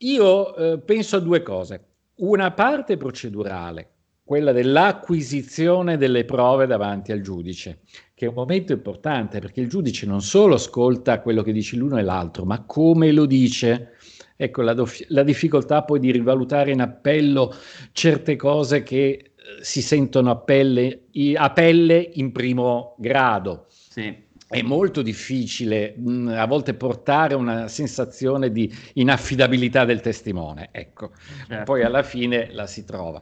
io 0.03 0.55
eh, 0.55 0.79
penso 0.79 1.17
a 1.17 1.19
due 1.19 1.41
cose. 1.41 1.86
Una 2.15 2.51
parte 2.51 2.98
procedurale, 2.98 3.89
quella 4.24 4.51
dell'acquisizione 4.51 5.98
delle 5.98 6.25
prove 6.25 6.67
davanti 6.67 7.12
al 7.12 7.22
giudice, 7.22 7.79
che 8.13 8.25
è 8.25 8.27
un 8.29 8.36
momento 8.36 8.72
importante 8.74 9.39
perché 9.39 9.62
il 9.62 9.69
giudice 9.69 10.05
non 10.05 10.22
solo 10.22 10.55
ascolta 10.55 11.22
quello 11.22 11.41
che 11.41 11.51
dice 11.51 11.75
l'uno 11.75 11.98
e 11.98 12.03
l'altro, 12.03 12.45
ma 12.45 12.63
come 12.65 13.12
lo 13.12 13.25
dice. 13.25 13.93
Ecco 14.36 14.62
la, 14.62 14.74
dof- 14.74 15.05
la 15.10 15.24
difficoltà 15.24 15.83
poi 15.83 16.00
di 16.00 16.12
rivalutare 16.12 16.72
in 16.72 16.81
appello 16.81 17.53
certe 17.91 18.36
cose 18.36 18.83
che 18.83 19.00
eh, 19.10 19.31
si 19.62 19.81
sentono 19.81 20.31
a 20.31 20.38
pelle, 20.38 21.03
a 21.36 21.51
pelle 21.51 22.10
in 22.13 22.31
primo 22.31 22.95
grado. 22.98 23.65
Sì 23.69 24.31
è 24.53 24.62
molto 24.62 25.01
difficile 25.01 25.93
mh, 25.98 26.12
mm, 26.12 26.27
a 26.29 26.45
volte 26.45 26.75
portare 26.75 27.33
una 27.33 27.67
sensazione 27.67 28.51
di 28.51 28.72
inaffidabilità 28.93 29.83
del 29.83 30.00
testimone, 30.00 30.69
ecco, 30.72 31.12
certo. 31.48 31.63
poi 31.63 31.83
alla 31.83 32.03
fine 32.03 32.50
la 32.51 32.67
si 32.67 32.86
trova. 32.86 33.22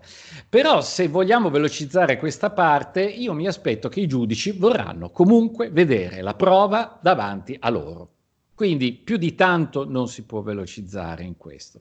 Però 0.50 0.82
se 0.82 1.08
vogliamo 1.08 1.50
velocizzare 1.50 2.18
questa 2.18 2.52
parte, 2.52 3.02
io 3.02 3.34
mi 3.34 3.48
aspetto 3.48 3.88
che 3.88 4.02
i 4.02 4.08
giudici 4.08 4.52
vorranno 4.52 5.10
comunque 5.10 5.70
vedere 5.70 6.22
la 6.22 6.34
prova 6.34 7.00
davanti 7.02 7.56
a 7.60 7.70
loro. 7.70 8.10
Quindi 8.54 8.92
più 8.94 9.18
di 9.18 9.34
tanto 9.34 9.90
non 9.90 10.08
si 10.08 10.24
può 10.24 10.42
velocizzare 10.42 11.24
in 11.24 11.38
questo. 11.38 11.80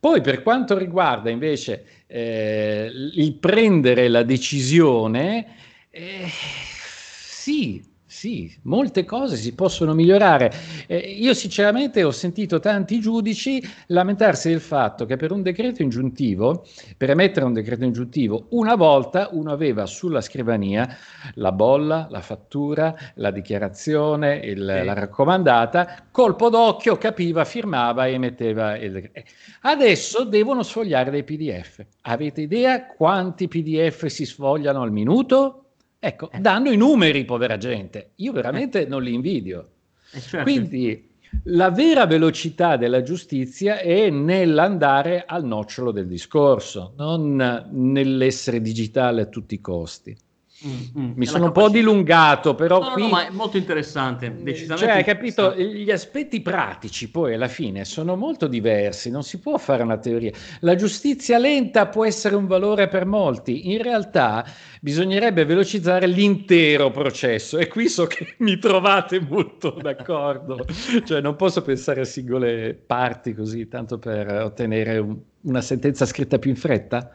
Poi 0.00 0.20
per 0.20 0.42
quanto 0.42 0.78
riguarda 0.78 1.28
invece 1.28 2.04
eh, 2.06 2.88
il 3.14 3.34
prendere 3.34 4.08
la 4.08 4.22
decisione, 4.22 5.56
eh, 5.90 6.28
sì, 6.28 7.82
sì, 8.18 8.52
molte 8.62 9.04
cose 9.04 9.36
si 9.36 9.54
possono 9.54 9.94
migliorare. 9.94 10.52
Eh, 10.88 10.96
io 10.96 11.34
sinceramente 11.34 12.02
ho 12.02 12.10
sentito 12.10 12.58
tanti 12.58 12.98
giudici 12.98 13.62
lamentarsi 13.86 14.48
del 14.48 14.60
fatto 14.60 15.06
che 15.06 15.14
per 15.14 15.30
un 15.30 15.40
decreto 15.40 15.82
ingiuntivo, 15.82 16.66
per 16.96 17.10
emettere 17.10 17.46
un 17.46 17.52
decreto 17.52 17.84
ingiuntivo, 17.84 18.46
una 18.48 18.74
volta 18.74 19.28
uno 19.30 19.52
aveva 19.52 19.86
sulla 19.86 20.20
scrivania 20.20 20.96
la 21.34 21.52
bolla, 21.52 22.08
la 22.10 22.20
fattura, 22.20 22.92
la 23.14 23.30
dichiarazione, 23.30 24.34
il, 24.38 24.56
sì. 24.56 24.84
la 24.84 24.94
raccomandata, 24.94 26.06
colpo 26.10 26.48
d'occhio 26.48 26.98
capiva, 26.98 27.44
firmava 27.44 28.06
e 28.06 28.14
emetteva 28.14 28.76
il 28.76 28.90
decreto. 28.90 29.30
Adesso 29.60 30.24
devono 30.24 30.64
sfogliare 30.64 31.12
dei 31.12 31.22
PDF. 31.22 31.84
Avete 32.02 32.40
idea 32.40 32.84
quanti 32.84 33.46
PDF 33.46 34.06
si 34.06 34.26
sfogliano 34.26 34.82
al 34.82 34.90
minuto? 34.90 35.67
Ecco, 35.98 36.30
eh. 36.30 36.38
danno 36.38 36.70
i 36.70 36.76
numeri, 36.76 37.24
povera 37.24 37.56
gente. 37.56 38.12
Io 38.16 38.32
veramente 38.32 38.82
eh. 38.82 38.88
non 38.88 39.02
li 39.02 39.14
invidio. 39.14 39.70
Eh, 40.12 40.20
certo. 40.20 40.42
Quindi 40.44 41.08
la 41.44 41.70
vera 41.70 42.06
velocità 42.06 42.76
della 42.76 43.02
giustizia 43.02 43.78
è 43.78 44.08
nell'andare 44.10 45.24
al 45.26 45.44
nocciolo 45.44 45.90
del 45.90 46.06
discorso, 46.06 46.94
non 46.96 47.36
nell'essere 47.70 48.60
digitale 48.60 49.22
a 49.22 49.26
tutti 49.26 49.54
i 49.54 49.60
costi. 49.60 50.16
Mm, 50.66 51.00
mm. 51.00 51.12
Mi 51.14 51.24
sono 51.24 51.44
un 51.44 51.52
po' 51.52 51.68
dilungato, 51.68 52.56
però 52.56 52.80
no, 52.80 52.90
qui... 52.90 53.02
No, 53.02 53.08
ma 53.10 53.28
è 53.28 53.30
molto 53.30 53.56
interessante, 53.56 54.42
decisamente. 54.42 54.86
Cioè, 54.86 54.96
hai 54.96 55.04
capito, 55.04 55.54
gli 55.54 55.90
aspetti 55.90 56.40
pratici 56.40 57.10
poi 57.10 57.34
alla 57.34 57.46
fine 57.46 57.84
sono 57.84 58.16
molto 58.16 58.48
diversi, 58.48 59.08
non 59.08 59.22
si 59.22 59.38
può 59.38 59.56
fare 59.56 59.84
una 59.84 59.98
teoria. 59.98 60.32
La 60.60 60.74
giustizia 60.74 61.38
lenta 61.38 61.86
può 61.86 62.04
essere 62.04 62.34
un 62.34 62.48
valore 62.48 62.88
per 62.88 63.06
molti, 63.06 63.70
in 63.70 63.80
realtà 63.80 64.44
bisognerebbe 64.80 65.44
velocizzare 65.44 66.08
l'intero 66.08 66.90
processo 66.90 67.58
e 67.58 67.68
qui 67.68 67.88
so 67.88 68.06
che 68.06 68.34
mi 68.38 68.58
trovate 68.58 69.20
molto 69.20 69.70
d'accordo, 69.80 70.66
cioè 71.04 71.20
non 71.20 71.36
posso 71.36 71.62
pensare 71.62 72.00
a 72.00 72.04
singole 72.04 72.74
parti 72.74 73.32
così, 73.32 73.68
tanto 73.68 73.98
per 73.98 74.28
ottenere 74.28 74.98
un, 74.98 75.16
una 75.42 75.60
sentenza 75.60 76.04
scritta 76.04 76.40
più 76.40 76.50
in 76.50 76.56
fretta. 76.56 77.12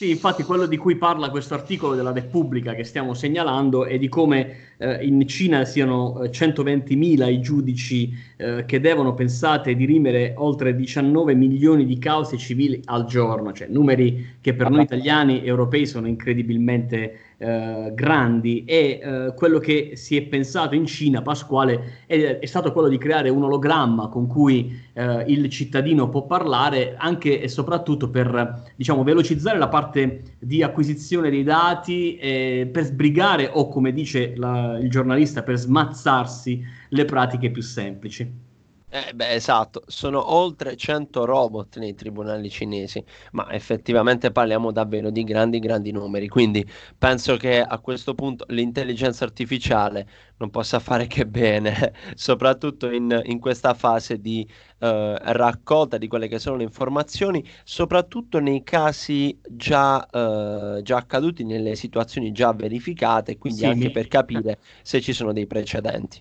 Sì, 0.00 0.08
infatti 0.08 0.44
quello 0.44 0.64
di 0.64 0.78
cui 0.78 0.96
parla 0.96 1.28
questo 1.28 1.52
articolo 1.52 1.94
della 1.94 2.10
Repubblica 2.10 2.72
che 2.72 2.84
stiamo 2.84 3.12
segnalando 3.12 3.84
è 3.84 3.98
di 3.98 4.08
come 4.08 4.70
eh, 4.78 5.04
in 5.04 5.28
Cina 5.28 5.66
siano 5.66 6.20
120.000 6.22 7.22
eh, 7.22 7.32
i 7.32 7.40
giudici 7.42 8.10
eh, 8.38 8.64
che 8.64 8.80
devono, 8.80 9.12
pensate, 9.12 9.74
dirimere 9.74 10.32
oltre 10.38 10.74
19 10.74 11.34
milioni 11.34 11.84
di 11.84 11.98
cause 11.98 12.38
civili 12.38 12.80
al 12.86 13.04
giorno, 13.04 13.52
cioè 13.52 13.68
numeri 13.68 14.36
che 14.40 14.54
per 14.54 14.70
noi 14.70 14.84
italiani 14.84 15.42
e 15.42 15.46
europei 15.46 15.84
sono 15.86 16.06
incredibilmente 16.06 17.34
eh, 17.36 17.92
grandi. 17.94 18.64
E 18.64 19.00
eh, 19.02 19.34
quello 19.34 19.58
che 19.58 19.92
si 19.94 20.16
è 20.16 20.22
pensato 20.22 20.74
in 20.74 20.86
Cina, 20.86 21.20
Pasquale, 21.20 22.04
è, 22.06 22.38
è 22.38 22.46
stato 22.46 22.72
quello 22.72 22.88
di 22.88 22.96
creare 22.96 23.28
un 23.28 23.42
ologramma 23.42 24.08
con 24.08 24.26
cui 24.26 24.78
eh, 24.94 25.24
il 25.26 25.48
cittadino 25.50 26.08
può 26.08 26.24
parlare 26.24 26.94
anche 26.96 27.40
e 27.40 27.48
soprattutto 27.48 28.08
per 28.08 28.70
diciamo, 28.76 29.02
velocizzare 29.02 29.58
la 29.58 29.68
parte 29.68 29.89
di 30.38 30.62
acquisizione 30.62 31.30
dei 31.30 31.42
dati, 31.42 32.18
per 32.20 32.84
sbrigare 32.84 33.48
o 33.52 33.68
come 33.68 33.92
dice 33.92 34.34
la, 34.36 34.78
il 34.78 34.90
giornalista, 34.90 35.42
per 35.42 35.56
smazzarsi 35.56 36.62
le 36.90 37.04
pratiche 37.04 37.50
più 37.50 37.62
semplici. 37.62 38.48
Eh, 38.92 39.12
beh, 39.14 39.34
esatto, 39.34 39.84
sono 39.86 40.34
oltre 40.34 40.76
100 40.76 41.24
robot 41.24 41.78
nei 41.78 41.94
tribunali 41.94 42.50
cinesi, 42.50 43.02
ma 43.32 43.48
effettivamente 43.52 44.32
parliamo 44.32 44.72
davvero 44.72 45.10
di 45.10 45.22
grandi, 45.22 45.60
grandi 45.60 45.92
numeri. 45.92 46.26
Quindi 46.26 46.68
penso 46.98 47.36
che 47.36 47.62
a 47.62 47.78
questo 47.78 48.14
punto 48.16 48.46
l'intelligenza 48.48 49.22
artificiale 49.24 50.08
non 50.38 50.50
possa 50.50 50.80
fare 50.80 51.06
che 51.06 51.24
bene, 51.24 51.92
soprattutto 52.16 52.90
in, 52.90 53.20
in 53.26 53.38
questa 53.38 53.74
fase 53.74 54.20
di 54.20 54.44
eh, 54.80 55.18
raccolta 55.34 55.96
di 55.96 56.08
quelle 56.08 56.26
che 56.26 56.40
sono 56.40 56.56
le 56.56 56.64
informazioni, 56.64 57.48
soprattutto 57.62 58.40
nei 58.40 58.64
casi 58.64 59.38
già, 59.48 60.04
eh, 60.10 60.82
già 60.82 60.96
accaduti, 60.96 61.44
nelle 61.44 61.76
situazioni 61.76 62.32
già 62.32 62.52
verificate, 62.52 63.38
quindi 63.38 63.60
sì, 63.60 63.66
anche 63.66 63.90
per 63.92 64.08
capire 64.08 64.58
se 64.82 65.00
ci 65.00 65.12
sono 65.12 65.32
dei 65.32 65.46
precedenti. 65.46 66.20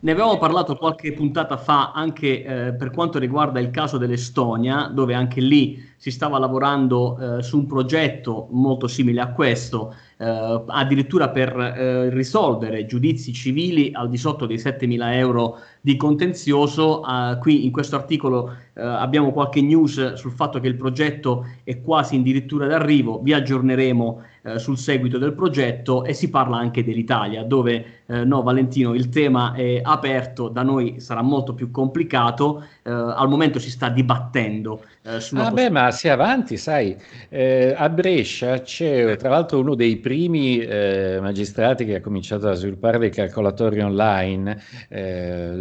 Ne 0.00 0.12
avevamo 0.12 0.38
parlato 0.38 0.76
qualche 0.76 1.12
puntata 1.12 1.56
fa 1.56 1.90
anche 1.90 2.44
eh, 2.44 2.72
per 2.72 2.90
quanto 2.90 3.18
riguarda 3.18 3.58
il 3.58 3.70
caso 3.70 3.98
dell'Estonia, 3.98 4.88
dove 4.94 5.12
anche 5.12 5.40
lì 5.40 5.84
si 5.96 6.12
stava 6.12 6.38
lavorando 6.38 7.38
eh, 7.38 7.42
su 7.42 7.58
un 7.58 7.66
progetto 7.66 8.46
molto 8.52 8.86
simile 8.86 9.20
a 9.20 9.32
questo, 9.32 9.92
eh, 10.16 10.62
addirittura 10.68 11.30
per 11.30 11.58
eh, 11.58 12.10
risolvere 12.10 12.86
giudizi 12.86 13.32
civili 13.32 13.90
al 13.92 14.08
di 14.08 14.18
sotto 14.18 14.46
dei 14.46 14.58
7.000 14.58 15.14
euro 15.14 15.58
di 15.80 15.96
contenzioso. 15.96 17.00
Uh, 17.00 17.38
qui 17.38 17.64
in 17.64 17.72
questo 17.72 17.96
articolo 17.96 18.54
uh, 18.72 18.80
abbiamo 18.80 19.32
qualche 19.32 19.62
news 19.62 20.14
sul 20.14 20.32
fatto 20.32 20.60
che 20.60 20.68
il 20.68 20.76
progetto 20.76 21.46
è 21.64 21.80
quasi 21.80 22.16
addirittura 22.16 22.66
d'arrivo, 22.66 23.20
vi 23.20 23.32
aggiorneremo 23.32 24.04
uh, 24.06 24.48
eh, 24.48 24.58
sul 24.58 24.78
seguito 24.78 25.18
del 25.18 25.32
progetto 25.34 26.04
e 26.04 26.14
si 26.14 26.30
parla 26.30 26.56
anche 26.56 26.84
dell'Italia, 26.84 27.42
dove 27.44 28.02
eh, 28.06 28.24
no 28.24 28.42
Valentino 28.42 28.94
il 28.94 29.08
tema 29.10 29.52
è 29.52 29.80
aperto, 29.82 30.48
da 30.48 30.62
noi 30.62 31.00
sarà 31.00 31.22
molto 31.22 31.54
più 31.54 31.70
complicato, 31.70 32.64
eh, 32.82 32.90
al 32.90 33.28
momento 33.28 33.58
si 33.58 33.70
sta 33.70 33.88
dibattendo. 33.88 34.82
Eh, 35.02 35.20
sulla 35.20 35.46
ah 35.46 35.50
beh, 35.50 35.70
ma 35.70 35.90
si 35.90 36.08
avanti, 36.08 36.56
sai, 36.56 36.96
eh, 37.28 37.74
a 37.76 37.88
Brescia 37.88 38.60
c'è 38.60 39.16
tra 39.16 39.28
l'altro 39.28 39.58
uno 39.58 39.74
dei 39.74 39.96
primi 39.96 40.58
eh, 40.58 41.18
magistrati 41.20 41.84
che 41.84 41.96
ha 41.96 42.00
cominciato 42.00 42.48
a 42.48 42.54
sviluppare 42.54 42.98
dei 42.98 43.10
calcolatori 43.10 43.80
online, 43.80 44.62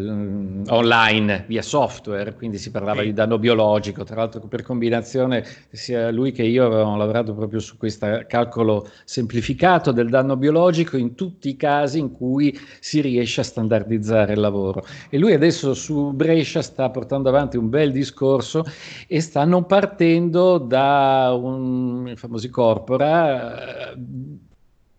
online 0.08 1.46
via 1.48 1.62
software, 1.62 2.34
quindi 2.34 2.58
si 2.58 2.72
parlava 2.72 3.02
sì. 3.02 3.08
di 3.08 3.14
danno 3.14 3.38
biologico, 3.38 4.04
tra 4.04 4.16
l'altro 4.16 4.42
per 4.48 4.64
combinazione 4.64 5.46
sia 5.72 6.12
lui 6.12 6.32
che 6.32 6.44
io 6.44 6.66
avevamo 6.66 6.98
lavorato 6.98 7.34
proprio 7.34 7.60
su 7.60 7.78
questo 7.78 8.24
calcolo 8.28 8.90
semplificato 9.04 9.92
del 9.92 10.10
danno 10.10 10.36
biologico 10.36 10.98
in 10.98 11.16
tutti 11.16 11.50
i 11.50 11.56
casi 11.56 12.00
in 12.00 12.12
cui 12.12 12.58
si 12.80 13.02
riesce 13.02 13.42
a 13.42 13.44
standardizzare 13.44 14.34
il 14.34 14.40
lavoro. 14.40 14.86
E 15.10 15.18
lui 15.18 15.34
adesso 15.34 15.74
su 15.74 16.12
Brescia 16.14 16.62
sta 16.62 16.90
portando 16.90 17.30
avanti 17.30 17.58
un 17.58 17.70
bel 17.70 17.92
discorso 17.92 18.66
e 19.08 19.22
stanno 19.22 19.64
partendo 19.66 20.58
da 20.58 21.38
un, 21.40 22.14
famosi 22.16 22.50
corpora. 22.50 23.92
Eh, 23.92 24.46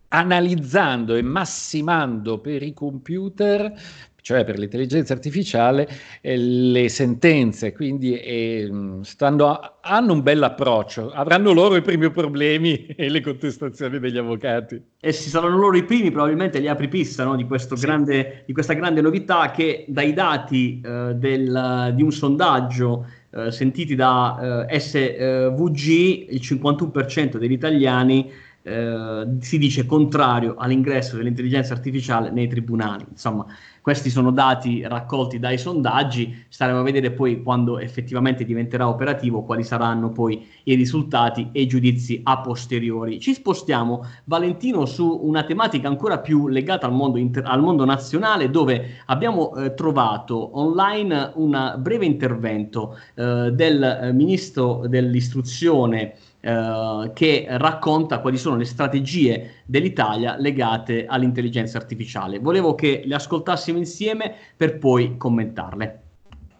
analizzando 0.08 1.14
e 1.14 1.22
massimando 1.22 2.38
per 2.38 2.62
i 2.62 2.72
computer 2.72 3.72
cioè 4.20 4.44
per 4.44 4.58
l'intelligenza 4.58 5.12
artificiale, 5.12 5.88
eh, 6.20 6.36
le 6.36 6.88
sentenze, 6.88 7.72
quindi 7.72 8.18
eh, 8.18 8.70
stanno, 9.02 9.78
hanno 9.80 10.12
un 10.12 10.22
bel 10.22 10.42
approccio, 10.42 11.10
avranno 11.10 11.52
loro 11.52 11.76
i 11.76 11.82
primi 11.82 12.10
problemi 12.10 12.86
e 12.96 13.08
le 13.08 13.20
contestazioni 13.20 13.98
degli 13.98 14.18
avvocati. 14.18 14.80
E 15.00 15.12
si 15.12 15.28
saranno 15.28 15.56
loro 15.56 15.76
i 15.76 15.84
primi, 15.84 16.10
probabilmente 16.10 16.60
gli 16.60 16.68
apripista 16.68 17.24
no? 17.24 17.36
di, 17.36 17.46
sì. 17.56 17.74
grande, 17.76 18.42
di, 18.46 18.52
questa 18.52 18.74
grande 18.74 19.00
novità 19.00 19.50
che 19.50 19.84
dai 19.88 20.12
dati 20.12 20.80
eh, 20.84 21.14
del, 21.14 21.92
di 21.94 22.02
un 22.02 22.12
sondaggio 22.12 23.06
eh, 23.30 23.50
sentiti 23.50 23.94
da 23.94 24.66
eh, 24.66 24.80
SVG, 24.80 26.30
il 26.30 26.40
51% 26.42 27.36
degli 27.36 27.52
italiani 27.52 28.30
eh, 28.68 29.26
si 29.40 29.58
dice 29.58 29.86
contrario 29.86 30.56
all'ingresso 30.58 31.16
dell'intelligenza 31.16 31.72
artificiale 31.72 32.30
nei 32.30 32.48
tribunali. 32.48 33.06
Insomma, 33.10 33.46
questi 33.80 34.10
sono 34.10 34.30
dati 34.30 34.82
raccolti 34.86 35.38
dai 35.38 35.56
sondaggi, 35.56 36.44
staremo 36.48 36.80
a 36.80 36.82
vedere 36.82 37.10
poi 37.10 37.42
quando 37.42 37.78
effettivamente 37.78 38.44
diventerà 38.44 38.86
operativo 38.86 39.44
quali 39.44 39.64
saranno 39.64 40.10
poi 40.10 40.46
i 40.64 40.74
risultati 40.74 41.48
e 41.52 41.62
i 41.62 41.66
giudizi 41.66 42.20
a 42.22 42.40
posteriori. 42.40 43.18
Ci 43.18 43.32
spostiamo, 43.32 44.04
Valentino, 44.24 44.84
su 44.84 45.20
una 45.22 45.42
tematica 45.44 45.88
ancora 45.88 46.18
più 46.18 46.48
legata 46.48 46.86
al 46.86 46.92
mondo, 46.92 47.16
inter- 47.16 47.46
al 47.46 47.62
mondo 47.62 47.86
nazionale 47.86 48.50
dove 48.50 48.96
abbiamo 49.06 49.54
eh, 49.54 49.72
trovato 49.72 50.58
online 50.58 51.32
un 51.36 51.76
breve 51.78 52.04
intervento 52.04 52.98
eh, 53.14 53.50
del 53.54 53.82
eh, 53.82 54.12
ministro 54.12 54.86
dell'istruzione 54.86 56.14
eh, 56.40 57.10
che 57.14 57.46
racconta 57.48 58.20
quali 58.20 58.36
sono 58.36 58.56
le 58.56 58.64
strategie 58.64 59.62
dell'Italia 59.64 60.36
legate 60.36 61.06
all'intelligenza 61.06 61.78
artificiale. 61.78 62.38
Volevo 62.38 62.74
che 62.74 63.02
le 63.04 63.14
ascoltassimo 63.14 63.78
insieme 63.78 64.34
per 64.56 64.78
poi 64.78 65.16
commentarle. 65.16 66.07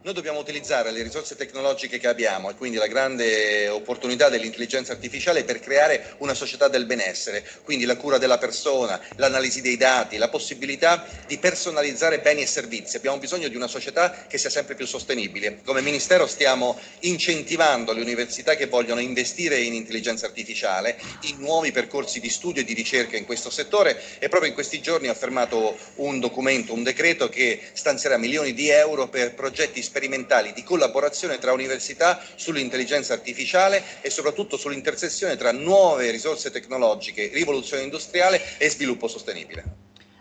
Noi 0.01 0.15
dobbiamo 0.15 0.39
utilizzare 0.39 0.93
le 0.93 1.03
risorse 1.03 1.35
tecnologiche 1.35 1.99
che 1.99 2.07
abbiamo 2.07 2.49
e 2.49 2.55
quindi 2.55 2.77
la 2.79 2.87
grande 2.87 3.67
opportunità 3.67 4.29
dell'intelligenza 4.29 4.93
artificiale 4.93 5.43
per 5.43 5.59
creare 5.59 6.15
una 6.19 6.35
società 6.35 6.69
del 6.69 6.87
benessere, 6.87 7.45
quindi 7.65 7.85
la 7.85 7.97
cura 7.97 8.17
della 8.17 8.39
persona, 8.39 9.01
l'analisi 9.17 9.61
dei 9.61 9.77
dati, 9.77 10.17
la 10.17 10.29
possibilità 10.29 11.05
di 11.27 11.39
personalizzare 11.39 12.21
beni 12.21 12.43
e 12.43 12.47
servizi. 12.47 12.97
Abbiamo 12.97 13.19
bisogno 13.19 13.49
di 13.49 13.57
una 13.57 13.67
società 13.67 14.25
che 14.29 14.39
sia 14.39 14.51
sempre 14.51 14.77
più 14.77 14.87
sostenibile. 14.87 15.63
Come 15.65 15.81
Ministero 15.83 16.29
stiamo 16.29 16.79
incentivando 17.01 17.93
le 17.93 18.01
università 18.01 18.55
che 18.55 18.67
vogliono 18.67 19.01
investire 19.01 19.59
in 19.59 19.75
intelligenza 19.75 20.27
artificiale, 20.27 20.97
in 21.23 21.39
nuovi 21.41 21.73
percorsi 21.73 22.21
di 22.21 22.31
studio 22.31 22.63
e 22.63 22.65
di 22.65 22.73
ricerca 22.73 23.17
in 23.17 23.27
questo 23.27 23.51
settore 23.51 24.01
e 24.21 24.29
proprio 24.29 24.49
in 24.49 24.55
questi 24.55 24.81
giorni 24.81 25.09
ho 25.09 25.15
fermato 25.15 25.77
un 25.97 26.21
documento, 26.21 26.73
un 26.73 26.85
decreto 26.85 27.29
che 27.29 27.61
stanzierà 27.73 28.17
milioni 28.17 28.55
di 28.55 28.69
euro 28.69 29.09
per 29.09 29.35
progetti 29.35 29.83
specifici 29.83 29.97
sperimentali 29.99 30.53
di 30.55 30.63
collaborazione 30.63 31.39
tra 31.39 31.53
università 31.53 32.21
sull'intelligenza 32.37 33.15
artificiale 33.15 33.83
e 34.01 34.11
soprattutto 34.11 34.57
sull'intersezione 34.57 35.37
tra 35.37 35.51
nuove 35.51 36.13
risorse 36.13 36.53
tecnologiche, 36.53 37.31
rivoluzione 37.35 37.83
industriale 37.83 38.41
e 38.59 38.71
sviluppo 38.71 39.09
sostenibile. 39.09 39.65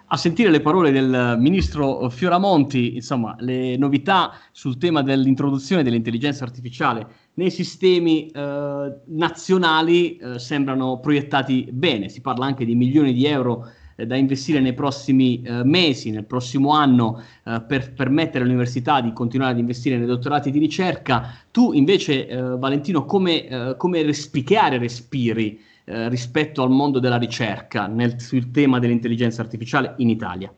A 0.09 0.17
sentire 0.17 0.49
le 0.49 0.61
parole 0.61 0.91
del 0.91 1.35
ministro 1.37 2.09
Fioramonti, 2.09 2.95
insomma, 2.95 3.35
le 3.39 3.75
novità 3.77 4.39
sul 4.51 4.77
tema 4.77 5.03
dell'introduzione 5.03 5.83
dell'intelligenza 5.83 6.45
artificiale 6.45 7.05
nei 7.33 7.51
sistemi 7.51 8.27
eh, 8.27 8.93
nazionali 9.05 10.15
eh, 10.15 10.39
sembrano 10.39 10.99
proiettati 10.99 11.67
bene. 11.69 12.09
Si 12.09 12.21
parla 12.21 12.45
anche 12.45 12.65
di 12.65 12.73
milioni 12.73 13.13
di 13.13 13.25
euro 13.25 13.69
da 14.05 14.15
investire 14.15 14.59
nei 14.59 14.73
prossimi 14.73 15.41
eh, 15.41 15.63
mesi, 15.63 16.11
nel 16.11 16.25
prossimo 16.25 16.71
anno, 16.71 17.23
eh, 17.43 17.61
per 17.67 17.93
permettere 17.93 18.43
all'università 18.43 19.01
di 19.01 19.11
continuare 19.13 19.53
ad 19.53 19.59
investire 19.59 19.97
nei 19.97 20.05
dottorati 20.05 20.51
di 20.51 20.59
ricerca. 20.59 21.33
Tu 21.51 21.73
invece, 21.73 22.27
eh, 22.27 22.41
Valentino, 22.41 23.05
come, 23.05 23.47
eh, 23.47 23.75
come 23.77 24.03
respi- 24.03 24.43
che 24.43 24.57
aree 24.57 24.77
respiri 24.77 25.59
eh, 25.85 26.09
rispetto 26.09 26.61
al 26.61 26.69
mondo 26.69 26.99
della 26.99 27.17
ricerca 27.17 27.87
nel, 27.87 28.19
sul 28.19 28.51
tema 28.51 28.77
dell'intelligenza 28.77 29.41
artificiale 29.41 29.93
in 29.97 30.09
Italia? 30.09 30.53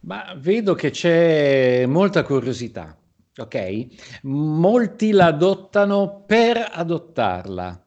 Ma 0.00 0.34
vedo 0.36 0.74
che 0.74 0.90
c'è 0.90 1.86
molta 1.86 2.22
curiosità, 2.22 2.94
ok? 3.34 3.86
Molti 4.24 5.12
la 5.12 5.26
adottano 5.26 6.24
per 6.26 6.68
adottarla 6.70 7.83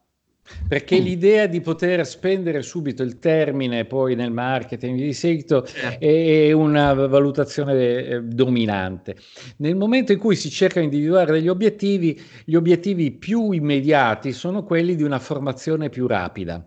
perché 0.67 0.99
mm. 0.99 1.03
l'idea 1.03 1.47
di 1.47 1.61
poter 1.61 2.05
spendere 2.05 2.61
subito 2.61 3.03
il 3.03 3.19
termine 3.19 3.85
poi 3.85 4.15
nel 4.15 4.31
marketing 4.31 4.97
di 4.97 5.13
seguito 5.13 5.65
è 5.99 6.51
una 6.51 6.93
valutazione 6.93 7.73
eh, 7.73 8.21
dominante. 8.23 9.15
Nel 9.57 9.75
momento 9.75 10.11
in 10.11 10.19
cui 10.19 10.35
si 10.35 10.49
cerca 10.49 10.79
di 10.79 10.85
individuare 10.85 11.33
degli 11.33 11.47
obiettivi, 11.47 12.19
gli 12.43 12.55
obiettivi 12.55 13.11
più 13.11 13.51
immediati 13.51 14.31
sono 14.31 14.63
quelli 14.63 14.95
di 14.95 15.03
una 15.03 15.19
formazione 15.19 15.89
più 15.89 16.07
rapida. 16.07 16.65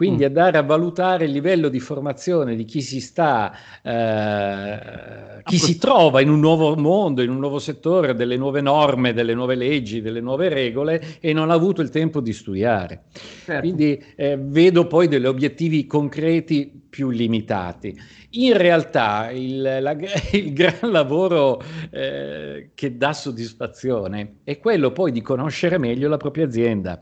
Quindi 0.00 0.22
mm. 0.22 0.28
andare 0.28 0.56
a 0.56 0.62
valutare 0.62 1.26
il 1.26 1.30
livello 1.30 1.68
di 1.68 1.78
formazione 1.78 2.56
di 2.56 2.64
chi 2.64 2.80
si 2.80 3.02
sta, 3.02 3.52
eh, 3.82 5.42
chi 5.42 5.58
si 5.58 5.76
trova 5.76 6.22
in 6.22 6.30
un 6.30 6.40
nuovo 6.40 6.74
mondo, 6.74 7.20
in 7.20 7.28
un 7.28 7.38
nuovo 7.38 7.58
settore, 7.58 8.14
delle 8.14 8.38
nuove 8.38 8.62
norme, 8.62 9.12
delle 9.12 9.34
nuove 9.34 9.56
leggi, 9.56 10.00
delle 10.00 10.22
nuove 10.22 10.48
regole 10.48 11.18
e 11.20 11.34
non 11.34 11.50
ha 11.50 11.52
avuto 11.52 11.82
il 11.82 11.90
tempo 11.90 12.22
di 12.22 12.32
studiare. 12.32 13.02
Certo. 13.44 13.60
Quindi 13.60 14.02
eh, 14.16 14.38
vedo 14.40 14.86
poi 14.86 15.06
degli 15.06 15.26
obiettivi 15.26 15.86
concreti 15.86 16.80
più 16.88 17.10
limitati. 17.10 17.94
In 18.30 18.56
realtà 18.56 19.30
il, 19.30 19.60
la, 19.60 19.94
il 20.32 20.52
gran 20.54 20.90
lavoro 20.90 21.62
eh, 21.90 22.70
che 22.72 22.96
dà 22.96 23.12
soddisfazione 23.12 24.36
è 24.44 24.58
quello 24.58 24.92
poi 24.92 25.12
di 25.12 25.20
conoscere 25.20 25.76
meglio 25.76 26.08
la 26.08 26.16
propria 26.16 26.46
azienda 26.46 26.98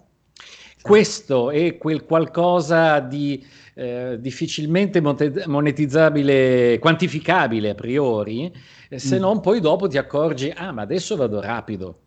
questo 0.80 1.50
è 1.50 1.76
quel 1.76 2.04
qualcosa 2.04 3.00
di 3.00 3.44
eh, 3.74 4.16
difficilmente 4.20 5.00
monetizzabile, 5.00 6.78
quantificabile 6.78 7.70
a 7.70 7.74
priori, 7.74 8.52
se 8.94 9.16
mm. 9.16 9.20
non 9.20 9.40
poi 9.40 9.60
dopo 9.60 9.86
ti 9.86 9.98
accorgi, 9.98 10.52
ah 10.54 10.72
ma 10.72 10.82
adesso 10.82 11.16
vado 11.16 11.40
rapido. 11.40 12.00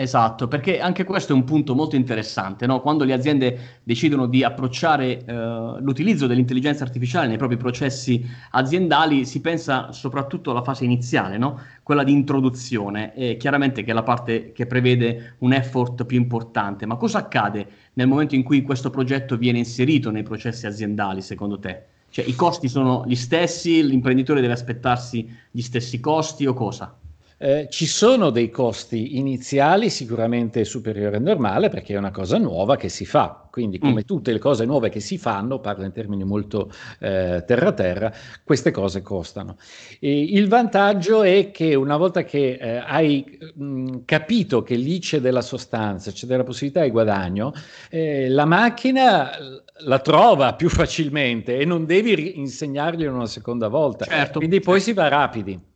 Esatto, 0.00 0.48
perché 0.48 0.80
anche 0.80 1.04
questo 1.04 1.34
è 1.34 1.36
un 1.36 1.44
punto 1.44 1.74
molto 1.74 1.94
interessante, 1.94 2.64
no? 2.64 2.80
quando 2.80 3.04
le 3.04 3.12
aziende 3.12 3.80
decidono 3.82 4.24
di 4.24 4.42
approcciare 4.42 5.22
eh, 5.22 5.34
l'utilizzo 5.78 6.26
dell'intelligenza 6.26 6.84
artificiale 6.84 7.26
nei 7.26 7.36
propri 7.36 7.58
processi 7.58 8.26
aziendali, 8.52 9.26
si 9.26 9.42
pensa 9.42 9.92
soprattutto 9.92 10.52
alla 10.52 10.62
fase 10.62 10.86
iniziale, 10.86 11.36
no? 11.36 11.60
quella 11.82 12.02
di 12.02 12.12
introduzione, 12.12 13.14
e 13.14 13.36
chiaramente 13.36 13.82
che 13.84 13.90
è 13.90 13.94
la 13.94 14.02
parte 14.02 14.52
che 14.52 14.64
prevede 14.64 15.34
un 15.40 15.52
effort 15.52 16.06
più 16.06 16.16
importante. 16.16 16.86
Ma 16.86 16.96
cosa 16.96 17.18
accade 17.18 17.66
nel 17.92 18.08
momento 18.08 18.34
in 18.34 18.42
cui 18.42 18.62
questo 18.62 18.88
progetto 18.88 19.36
viene 19.36 19.58
inserito 19.58 20.10
nei 20.10 20.22
processi 20.22 20.66
aziendali, 20.66 21.20
secondo 21.20 21.58
te? 21.58 21.82
Cioè 22.08 22.24
i 22.24 22.34
costi 22.34 22.68
sono 22.70 23.04
gli 23.06 23.16
stessi, 23.16 23.86
l'imprenditore 23.86 24.40
deve 24.40 24.54
aspettarsi 24.54 25.30
gli 25.50 25.60
stessi 25.60 26.00
costi 26.00 26.46
o 26.46 26.54
cosa? 26.54 26.96
Eh, 27.42 27.68
ci 27.70 27.86
sono 27.86 28.28
dei 28.28 28.50
costi 28.50 29.16
iniziali 29.16 29.88
sicuramente 29.88 30.62
superiori 30.66 31.16
al 31.16 31.22
normale 31.22 31.70
perché 31.70 31.94
è 31.94 31.96
una 31.96 32.10
cosa 32.10 32.36
nuova 32.36 32.76
che 32.76 32.90
si 32.90 33.06
fa, 33.06 33.48
quindi 33.50 33.78
come 33.78 34.02
mm. 34.02 34.04
tutte 34.04 34.30
le 34.30 34.38
cose 34.38 34.66
nuove 34.66 34.90
che 34.90 35.00
si 35.00 35.16
fanno, 35.16 35.58
parlo 35.58 35.86
in 35.86 35.92
termini 35.92 36.22
molto 36.22 36.70
eh, 36.98 37.42
terra-terra, 37.46 38.12
queste 38.44 38.70
cose 38.70 39.00
costano. 39.00 39.56
E 40.00 40.22
il 40.22 40.48
vantaggio 40.48 41.22
è 41.22 41.50
che 41.50 41.74
una 41.74 41.96
volta 41.96 42.24
che 42.24 42.58
eh, 42.60 42.76
hai 42.76 43.38
mh, 43.54 43.64
mm, 43.64 43.96
capito 44.04 44.62
che 44.62 44.74
lì 44.74 44.98
c'è 44.98 45.20
della 45.20 45.40
sostanza, 45.40 46.12
c'è 46.12 46.26
della 46.26 46.44
possibilità 46.44 46.82
di 46.82 46.90
guadagno, 46.90 47.54
eh, 47.88 48.28
la 48.28 48.44
macchina 48.44 49.30
la 49.78 49.98
trova 50.00 50.52
più 50.52 50.68
facilmente 50.68 51.56
e 51.56 51.64
non 51.64 51.86
devi 51.86 52.38
insegnargli 52.38 53.06
una 53.06 53.24
seconda 53.24 53.68
volta. 53.68 54.04
Certo. 54.04 54.40
Quindi 54.40 54.60
poi 54.60 54.78
si 54.78 54.92
va 54.92 55.08
rapidi. 55.08 55.68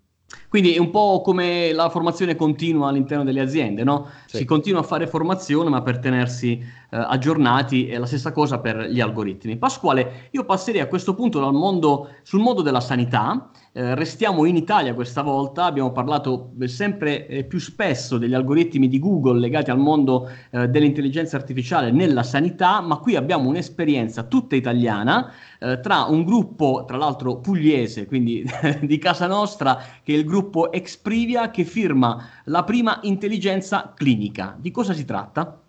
Quindi 0.55 0.75
è 0.75 0.79
un 0.79 0.91
po' 0.91 1.21
come 1.21 1.73
la 1.73 1.89
formazione 1.89 2.37
continua 2.37 2.89
all'interno 2.89 3.25
delle 3.25 3.41
aziende, 3.41 3.83
no? 3.83 4.07
Sì. 4.27 4.37
Si 4.37 4.45
continua 4.45 4.83
a 4.83 4.85
fare 4.85 5.09
formazione, 5.09 5.69
ma 5.69 5.83
per 5.83 5.99
tenersi 5.99 6.61
eh, 6.95 6.97
aggiornati 6.97 7.89
è 7.89 7.99
la 7.99 8.07
stessa 8.07 8.31
cosa 8.31 8.61
per 8.61 8.89
gli 8.89 9.01
algoritmi. 9.01 9.57
Pasquale, 9.57 10.29
io 10.31 10.45
passerei 10.45 10.81
a 10.81 10.87
questo 10.87 11.17
punto 11.17 11.41
mondo, 11.51 12.11
sul 12.23 12.39
mondo 12.39 12.63
della 12.63 12.79
sanità. 12.79 13.51
Eh, 13.73 13.97
restiamo 13.97 14.45
in 14.45 14.55
Italia 14.55 14.95
questa 14.95 15.23
volta, 15.23 15.65
abbiamo 15.65 15.91
parlato 15.91 16.53
sempre 16.67 17.27
eh, 17.27 17.43
più 17.43 17.59
spesso 17.59 18.17
degli 18.17 18.35
algoritmi 18.35 18.87
di 18.87 19.01
Google 19.01 19.41
legati 19.41 19.73
al 19.73 19.79
mondo 19.79 20.31
eh, 20.53 20.69
dell'intelligenza 20.69 21.37
artificiale 21.37 21.91
nella 21.91 22.23
sanità, 22.23 22.81
ma 22.81 22.99
qui 22.99 23.17
abbiamo 23.17 23.49
un'esperienza 23.49 24.23
tutta 24.23 24.55
italiana 24.55 25.33
eh, 25.59 25.81
tra 25.81 26.05
un 26.05 26.23
gruppo, 26.23 26.85
tra 26.87 26.97
l'altro 26.97 27.39
pugliese, 27.39 28.07
quindi 28.07 28.49
di 28.83 28.99
casa 28.99 29.27
nostra, 29.27 29.83
che 30.05 30.15
è 30.15 30.17
il 30.17 30.25
gruppo 30.25 30.43
Exprivia, 30.71 31.51
che 31.51 31.65
firma 31.65 32.29
la 32.45 32.65
prima 32.65 32.99
intelligenza 33.03 33.93
clinica. 33.95 34.57
Di 34.59 34.71
cosa 34.71 34.93
si 34.93 35.05
tratta? 35.05 35.61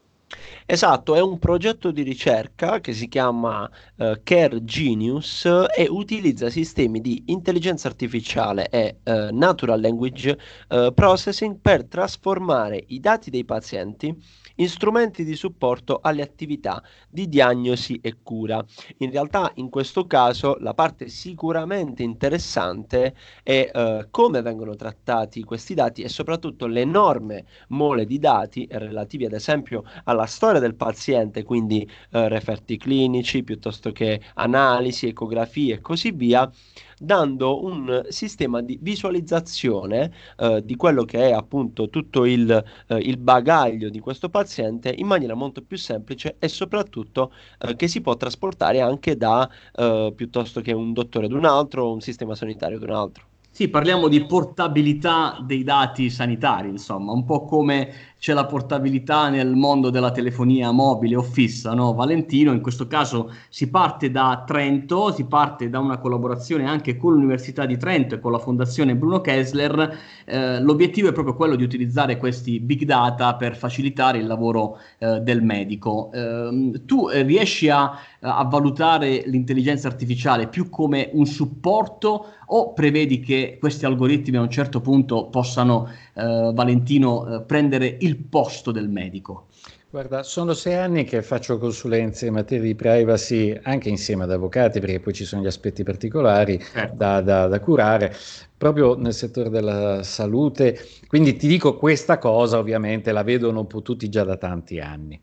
Esatto, 0.65 1.13
è 1.15 1.21
un 1.21 1.37
progetto 1.37 1.91
di 1.91 2.01
ricerca 2.01 2.79
che 2.79 2.93
si 2.93 3.07
chiama 3.07 3.69
uh, 3.97 4.13
Care 4.23 4.63
Genius 4.63 5.45
e 5.45 5.87
utilizza 5.87 6.49
sistemi 6.49 6.99
di 6.99 7.23
intelligenza 7.27 7.87
artificiale 7.87 8.67
e 8.69 8.97
uh, 9.03 9.27
natural 9.31 9.79
language 9.79 10.37
uh, 10.69 10.91
processing 10.93 11.59
per 11.61 11.85
trasformare 11.85 12.83
i 12.87 12.99
dati 12.99 13.29
dei 13.29 13.45
pazienti 13.45 14.15
in 14.55 14.69
strumenti 14.69 15.23
di 15.23 15.35
supporto 15.35 15.99
alle 16.01 16.21
attività 16.21 16.81
di 17.09 17.27
diagnosi 17.27 17.99
e 18.01 18.17
cura. 18.21 18.63
In 18.97 19.11
realtà 19.11 19.51
in 19.55 19.69
questo 19.69 20.05
caso 20.05 20.57
la 20.59 20.73
parte 20.73 21.07
sicuramente 21.07 22.03
interessante 22.03 23.15
è 23.43 23.69
eh, 23.73 24.07
come 24.11 24.41
vengono 24.41 24.75
trattati 24.75 25.43
questi 25.43 25.73
dati 25.73 26.01
e 26.01 26.09
soprattutto 26.09 26.67
l'enorme 26.67 27.45
mole 27.69 28.05
di 28.05 28.19
dati 28.19 28.67
relativi 28.71 29.25
ad 29.25 29.33
esempio 29.33 29.83
alla 30.05 30.25
storia 30.25 30.59
del 30.59 30.75
paziente, 30.75 31.43
quindi 31.43 31.87
eh, 32.11 32.27
referti 32.29 32.77
clinici 32.77 33.43
piuttosto 33.43 33.91
che 33.91 34.21
analisi, 34.35 35.07
ecografie 35.07 35.75
e 35.75 35.81
così 35.81 36.11
via 36.11 36.49
dando 36.97 37.63
un 37.63 38.05
sistema 38.09 38.61
di 38.61 38.77
visualizzazione 38.81 40.11
eh, 40.37 40.61
di 40.63 40.75
quello 40.75 41.03
che 41.03 41.29
è 41.29 41.31
appunto 41.31 41.89
tutto 41.89 42.25
il, 42.25 42.63
eh, 42.87 42.97
il, 42.97 43.17
bagaglio 43.17 43.89
di 43.89 43.99
questo 43.99 44.29
paziente 44.29 44.93
in 44.95 45.07
maniera 45.07 45.33
molto 45.33 45.61
più 45.61 45.77
semplice 45.77 46.35
e 46.39 46.47
soprattutto 46.47 47.31
eh, 47.59 47.75
che 47.75 47.87
si 47.87 48.01
può 48.01 48.15
trasportare 48.15 48.81
anche 48.81 49.17
da 49.17 49.49
eh, 49.73 50.13
piuttosto 50.15 50.61
che 50.61 50.71
un 50.73 50.93
dottore 50.93 51.25
ad 51.25 51.31
un 51.31 51.45
altro 51.45 51.85
o 51.85 51.93
un 51.93 52.01
sistema 52.01 52.35
sanitario 52.35 52.77
ad 52.77 52.83
un 52.83 52.91
altro. 52.91 53.23
Sì, 53.55 53.69
parliamo 53.69 54.09
di 54.09 54.25
portabilità 54.25 55.41
dei 55.41 55.63
dati 55.63 56.09
sanitari, 56.09 56.67
insomma, 56.67 57.13
un 57.13 57.23
po' 57.23 57.45
come 57.45 58.14
c'è 58.17 58.33
la 58.33 58.45
portabilità 58.45 59.29
nel 59.29 59.55
mondo 59.55 59.89
della 59.89 60.11
telefonia 60.11 60.71
mobile 60.71 61.15
o 61.15 61.21
fissa, 61.21 61.73
no? 61.73 61.93
Valentino, 61.93 62.53
in 62.53 62.61
questo 62.61 62.87
caso 62.87 63.31
si 63.49 63.69
parte 63.69 64.09
da 64.09 64.43
Trento, 64.45 65.11
si 65.11 65.25
parte 65.25 65.69
da 65.69 65.79
una 65.79 65.97
collaborazione 65.99 66.67
anche 66.67 66.97
con 66.97 67.13
l'Università 67.13 67.65
di 67.65 67.77
Trento 67.77 68.15
e 68.15 68.19
con 68.19 68.31
la 68.31 68.39
Fondazione 68.39 68.95
Bruno 68.95 69.21
Kessler. 69.21 69.97
Eh, 70.25 70.59
l'obiettivo 70.59 71.09
è 71.09 71.11
proprio 71.11 71.35
quello 71.35 71.55
di 71.55 71.63
utilizzare 71.63 72.17
questi 72.17 72.59
big 72.59 72.83
data 72.83 73.35
per 73.35 73.55
facilitare 73.55 74.17
il 74.17 74.27
lavoro 74.27 74.79
eh, 74.97 75.19
del 75.19 75.43
medico. 75.43 76.09
Ehm, 76.13 76.71
eh, 76.73 76.85
tu 76.85 77.09
riesci 77.09 77.69
a, 77.69 77.97
a 78.21 78.43
valutare 78.45 79.23
l'intelligenza 79.27 79.87
artificiale 79.87 80.47
più 80.47 80.69
come 80.69 81.09
un 81.13 81.25
supporto 81.25 82.25
o 82.47 82.73
prevedi 82.73 83.19
che 83.19 83.57
questi 83.59 83.85
algoritmi 83.85 84.37
a 84.37 84.41
un 84.41 84.49
certo 84.49 84.81
punto 84.81 85.27
possano, 85.27 85.87
eh, 86.13 86.51
Valentino, 86.53 87.27
eh, 87.27 87.41
prendere 87.41 87.97
il 88.01 88.04
posto 88.13 88.71
del 88.71 88.89
medico? 88.89 89.47
Guarda, 89.89 90.23
sono 90.23 90.53
sei 90.53 90.75
anni 90.75 91.05
che 91.05 91.21
faccio 91.21 91.57
consulenze 91.57 92.27
in 92.27 92.33
materia 92.33 92.65
di 92.65 92.75
privacy 92.75 93.57
anche 93.63 93.87
insieme 93.87 94.23
ad 94.23 94.31
avvocati, 94.31 94.81
perché 94.81 94.99
poi 94.99 95.13
ci 95.13 95.23
sono 95.23 95.41
gli 95.41 95.47
aspetti 95.47 95.83
particolari 95.83 96.59
certo. 96.59 96.95
da, 96.95 97.21
da, 97.21 97.47
da, 97.47 97.59
curare, 97.61 98.13
proprio 98.57 98.97
nel 98.97 99.13
settore 99.13 99.49
della 99.49 100.03
salute. 100.03 100.77
Quindi 101.07 101.37
ti 101.37 101.47
dico 101.47 101.77
questa 101.77 102.17
cosa, 102.17 102.57
ovviamente 102.57 103.13
la 103.13 103.23
vedono 103.23 103.65
tutti 103.67 104.09
già 104.09 104.25
da 104.25 104.35
tanti 104.35 104.79
anni. 104.79 105.17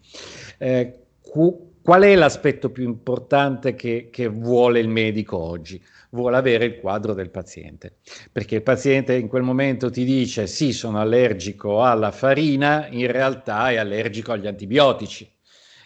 Eh, 0.57 1.01
cu- 1.21 1.72
qual 1.83 2.03
è 2.03 2.15
l'aspetto 2.15 2.71
più 2.71 2.85
importante 2.85 3.75
che, 3.75 4.09
che 4.11 4.29
vuole 4.29 4.81
il 4.81 4.89
medico 4.89 5.37
oggi? 5.37 5.83
vuole 6.13 6.37
avere 6.37 6.67
il 6.67 6.79
quadro 6.79 7.15
del 7.15 7.31
paziente, 7.31 7.97
perché 8.31 8.57
il 8.57 8.63
paziente 8.63 9.15
in 9.15 9.29
quel 9.29 9.43
momento 9.43 9.91
ti 9.91 10.05
dice 10.05 10.47
sì, 10.47 10.73
sono 10.73 11.01
allergico 11.01 11.83
alla 11.83 12.11
farina, 12.11 12.87
in 12.89 13.11
realtà 13.11 13.71
è 13.71 13.77
allergico 13.77 14.33
agli 14.33 14.47
antibiotici. 14.47 15.32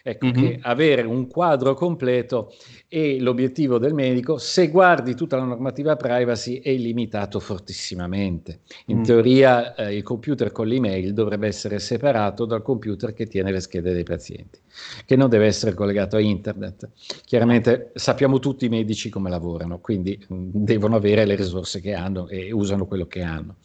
Ecco 0.08 0.26
mm-hmm. 0.26 0.34
che 0.34 0.58
avere 0.62 1.02
un 1.02 1.26
quadro 1.26 1.74
completo 1.74 2.54
è 2.86 3.16
l'obiettivo 3.18 3.78
del 3.78 3.92
medico. 3.92 4.38
Se 4.38 4.68
guardi 4.68 5.16
tutta 5.16 5.36
la 5.36 5.42
normativa 5.42 5.96
privacy 5.96 6.60
è 6.60 6.72
limitato 6.74 7.40
fortissimamente. 7.40 8.60
In 8.86 8.98
mm. 8.98 9.02
teoria 9.02 9.74
eh, 9.74 9.96
il 9.96 10.04
computer 10.04 10.52
con 10.52 10.68
l'email 10.68 11.12
dovrebbe 11.12 11.48
essere 11.48 11.80
separato 11.80 12.44
dal 12.44 12.62
computer 12.62 13.12
che 13.14 13.26
tiene 13.26 13.50
le 13.50 13.58
schede 13.58 13.92
dei 13.92 14.04
pazienti, 14.04 14.60
che 15.04 15.16
non 15.16 15.28
deve 15.28 15.46
essere 15.46 15.74
collegato 15.74 16.14
a 16.14 16.20
internet. 16.20 16.88
Chiaramente 17.24 17.90
sappiamo 17.94 18.38
tutti 18.38 18.66
i 18.66 18.68
medici 18.68 19.08
come 19.08 19.28
lavorano, 19.28 19.80
quindi 19.80 20.24
mh, 20.24 20.50
devono 20.52 20.94
avere 20.94 21.24
le 21.24 21.34
risorse 21.34 21.80
che 21.80 21.94
hanno 21.94 22.28
e 22.28 22.52
usano 22.52 22.86
quello 22.86 23.08
che 23.08 23.22
hanno. 23.22 23.56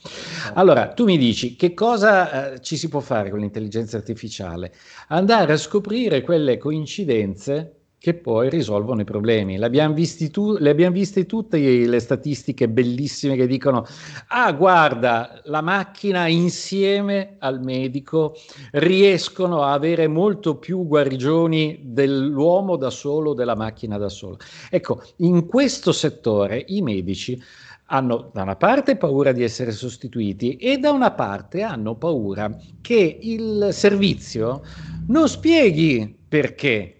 Allora, 0.55 0.87
tu 0.87 1.03
mi 1.03 1.19
dici 1.19 1.55
che 1.55 1.75
cosa 1.75 2.53
eh, 2.53 2.61
ci 2.61 2.77
si 2.77 2.89
può 2.89 2.99
fare 2.99 3.29
con 3.29 3.37
l'intelligenza 3.37 3.97
artificiale? 3.97 4.73
Andare 5.09 5.53
a 5.53 5.57
scoprire 5.57 6.23
quelle 6.31 6.57
coincidenze 6.57 7.75
che 7.97 8.13
poi 8.13 8.49
risolvono 8.49 9.01
i 9.01 9.03
problemi. 9.03 9.57
Le 9.57 9.65
abbiamo, 9.65 9.93
tu, 10.31 10.55
le 10.57 10.69
abbiamo 10.69 10.95
viste 10.95 11.25
tutte 11.25 11.57
le 11.59 11.99
statistiche 11.99 12.69
bellissime 12.69 13.35
che 13.35 13.45
dicono, 13.45 13.85
ah 14.27 14.49
guarda, 14.53 15.41
la 15.43 15.59
macchina 15.59 16.27
insieme 16.27 17.35
al 17.39 17.61
medico 17.61 18.33
riescono 18.71 19.63
a 19.63 19.73
avere 19.73 20.07
molto 20.07 20.55
più 20.55 20.87
guarigioni 20.87 21.81
dell'uomo 21.83 22.77
da 22.77 22.89
solo, 22.89 23.33
della 23.33 23.55
macchina 23.55 23.97
da 23.97 24.07
sola. 24.07 24.37
Ecco, 24.69 25.03
in 25.17 25.45
questo 25.47 25.91
settore 25.91 26.63
i 26.69 26.81
medici 26.81 27.43
hanno 27.87 28.29
da 28.33 28.43
una 28.43 28.55
parte 28.55 28.95
paura 28.95 29.33
di 29.33 29.43
essere 29.43 29.71
sostituiti 29.71 30.55
e 30.55 30.77
da 30.77 30.91
una 30.91 31.11
parte 31.11 31.61
hanno 31.61 31.95
paura 31.95 32.57
che 32.79 33.17
il 33.19 33.67
servizio 33.71 34.61
non 35.07 35.27
spieghi 35.27 36.19
perché. 36.31 36.95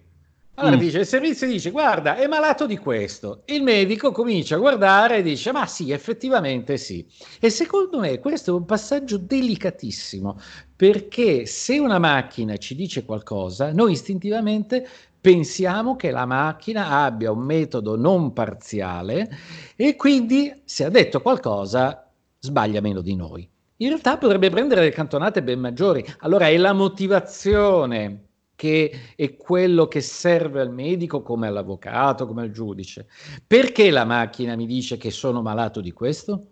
Allora 0.56 0.76
mm. 0.76 0.78
dice, 0.78 0.98
il 0.98 1.06
servizio 1.06 1.46
dice, 1.46 1.70
guarda, 1.70 2.16
è 2.16 2.26
malato 2.26 2.66
di 2.66 2.76
questo. 2.76 3.44
Il 3.46 3.62
medico 3.62 4.12
comincia 4.12 4.56
a 4.56 4.58
guardare 4.58 5.16
e 5.16 5.22
dice, 5.22 5.52
ma 5.52 5.64
sì, 5.64 5.90
effettivamente 5.90 6.76
sì. 6.76 7.06
E 7.40 7.48
secondo 7.48 7.98
me 7.98 8.18
questo 8.18 8.50
è 8.50 8.54
un 8.54 8.66
passaggio 8.66 9.16
delicatissimo, 9.16 10.38
perché 10.76 11.46
se 11.46 11.78
una 11.78 11.98
macchina 11.98 12.58
ci 12.58 12.74
dice 12.74 13.06
qualcosa, 13.06 13.72
noi 13.72 13.92
istintivamente 13.92 14.86
pensiamo 15.18 15.96
che 15.96 16.10
la 16.10 16.26
macchina 16.26 16.88
abbia 17.02 17.32
un 17.32 17.40
metodo 17.40 17.96
non 17.96 18.34
parziale 18.34 19.30
e 19.76 19.96
quindi 19.96 20.60
se 20.66 20.84
ha 20.84 20.90
detto 20.90 21.22
qualcosa 21.22 22.06
sbaglia 22.38 22.82
meno 22.82 23.00
di 23.00 23.16
noi. 23.16 23.48
In 23.76 23.88
realtà 23.88 24.18
potrebbe 24.18 24.50
prendere 24.50 24.82
delle 24.82 24.92
cantonate 24.92 25.42
ben 25.42 25.58
maggiori. 25.58 26.04
Allora 26.18 26.48
è 26.48 26.56
la 26.58 26.74
motivazione 26.74 28.26
che 28.54 29.12
è 29.16 29.36
quello 29.36 29.88
che 29.88 30.00
serve 30.00 30.60
al 30.60 30.72
medico 30.72 31.22
come 31.22 31.46
all'avvocato, 31.46 32.26
come 32.26 32.42
al 32.42 32.50
giudice. 32.50 33.08
Perché 33.46 33.90
la 33.90 34.04
macchina 34.04 34.56
mi 34.56 34.66
dice 34.66 34.96
che 34.96 35.10
sono 35.10 35.42
malato 35.42 35.80
di 35.80 35.92
questo? 35.92 36.46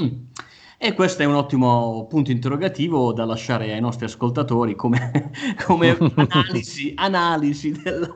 Mm. 0.00 0.24
E 0.78 0.92
questo 0.92 1.22
è 1.22 1.24
un 1.24 1.36
ottimo 1.36 2.06
punto 2.06 2.30
interrogativo 2.30 3.14
da 3.14 3.24
lasciare 3.24 3.72
ai 3.72 3.80
nostri 3.80 4.04
ascoltatori 4.04 4.74
come, 4.74 5.30
come 5.64 5.96
analisi, 6.16 6.92
analisi 6.94 7.72
della, 7.72 8.12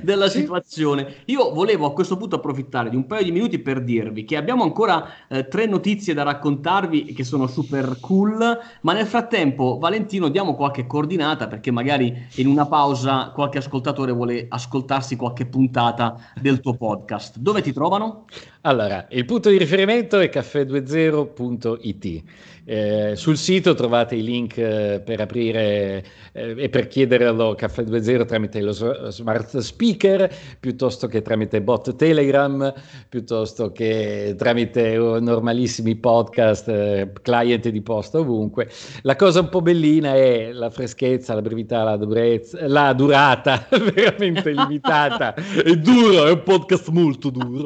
della 0.00 0.28
sì. 0.28 0.38
situazione. 0.38 1.22
Io 1.24 1.52
volevo 1.52 1.86
a 1.86 1.92
questo 1.92 2.16
punto 2.16 2.36
approfittare 2.36 2.88
di 2.88 2.94
un 2.94 3.06
paio 3.06 3.24
di 3.24 3.32
minuti 3.32 3.58
per 3.58 3.82
dirvi 3.82 4.24
che 4.24 4.36
abbiamo 4.36 4.62
ancora 4.62 5.26
eh, 5.26 5.48
tre 5.48 5.66
notizie 5.66 6.14
da 6.14 6.22
raccontarvi 6.22 7.12
che 7.12 7.24
sono 7.24 7.48
super 7.48 7.98
cool, 8.00 8.58
ma 8.82 8.92
nel 8.92 9.06
frattempo 9.06 9.78
Valentino 9.78 10.28
diamo 10.28 10.54
qualche 10.54 10.86
coordinata 10.86 11.48
perché 11.48 11.72
magari 11.72 12.28
in 12.36 12.46
una 12.46 12.66
pausa 12.66 13.32
qualche 13.34 13.58
ascoltatore 13.58 14.12
vuole 14.12 14.46
ascoltarsi 14.48 15.16
qualche 15.16 15.46
puntata 15.46 16.16
del 16.40 16.60
tuo 16.60 16.76
podcast. 16.76 17.38
Dove 17.38 17.60
ti 17.60 17.72
trovano? 17.72 18.26
Allora, 18.60 19.06
il 19.10 19.24
punto 19.24 19.50
di 19.50 19.58
riferimento 19.58 20.20
è 20.20 20.30
caffè20.it. 20.32 22.03
Eh, 22.66 23.12
sul 23.14 23.36
sito 23.36 23.74
trovate 23.74 24.14
i 24.14 24.22
link 24.22 24.56
eh, 24.56 25.02
per 25.04 25.20
aprire 25.20 26.02
eh, 26.32 26.54
e 26.56 26.68
per 26.70 26.88
chiederlo 26.88 27.54
Caffè 27.54 27.82
2.0 27.82 28.26
tramite 28.26 28.62
lo 28.62 28.72
smart 29.10 29.58
speaker, 29.58 30.32
piuttosto 30.58 31.06
che 31.06 31.20
tramite 31.20 31.60
bot 31.60 31.94
Telegram, 31.94 32.72
piuttosto 33.08 33.70
che 33.70 34.34
tramite 34.38 34.96
uh, 34.96 35.22
normalissimi 35.22 35.94
podcast, 35.96 36.68
eh, 36.68 37.12
client 37.20 37.68
di 37.68 37.82
posta 37.82 38.18
ovunque. 38.18 38.70
La 39.02 39.16
cosa 39.16 39.40
un 39.40 39.50
po' 39.50 39.60
bellina 39.60 40.14
è 40.14 40.50
la 40.52 40.70
freschezza, 40.70 41.34
la 41.34 41.42
brevità, 41.42 41.82
la, 41.82 41.96
durezza, 41.96 42.66
la 42.66 42.94
durata 42.94 43.66
veramente 43.94 44.52
limitata. 44.52 45.34
è 45.34 45.76
duro, 45.76 46.24
è 46.24 46.30
un 46.30 46.42
podcast 46.42 46.88
molto 46.88 47.28
duro. 47.28 47.64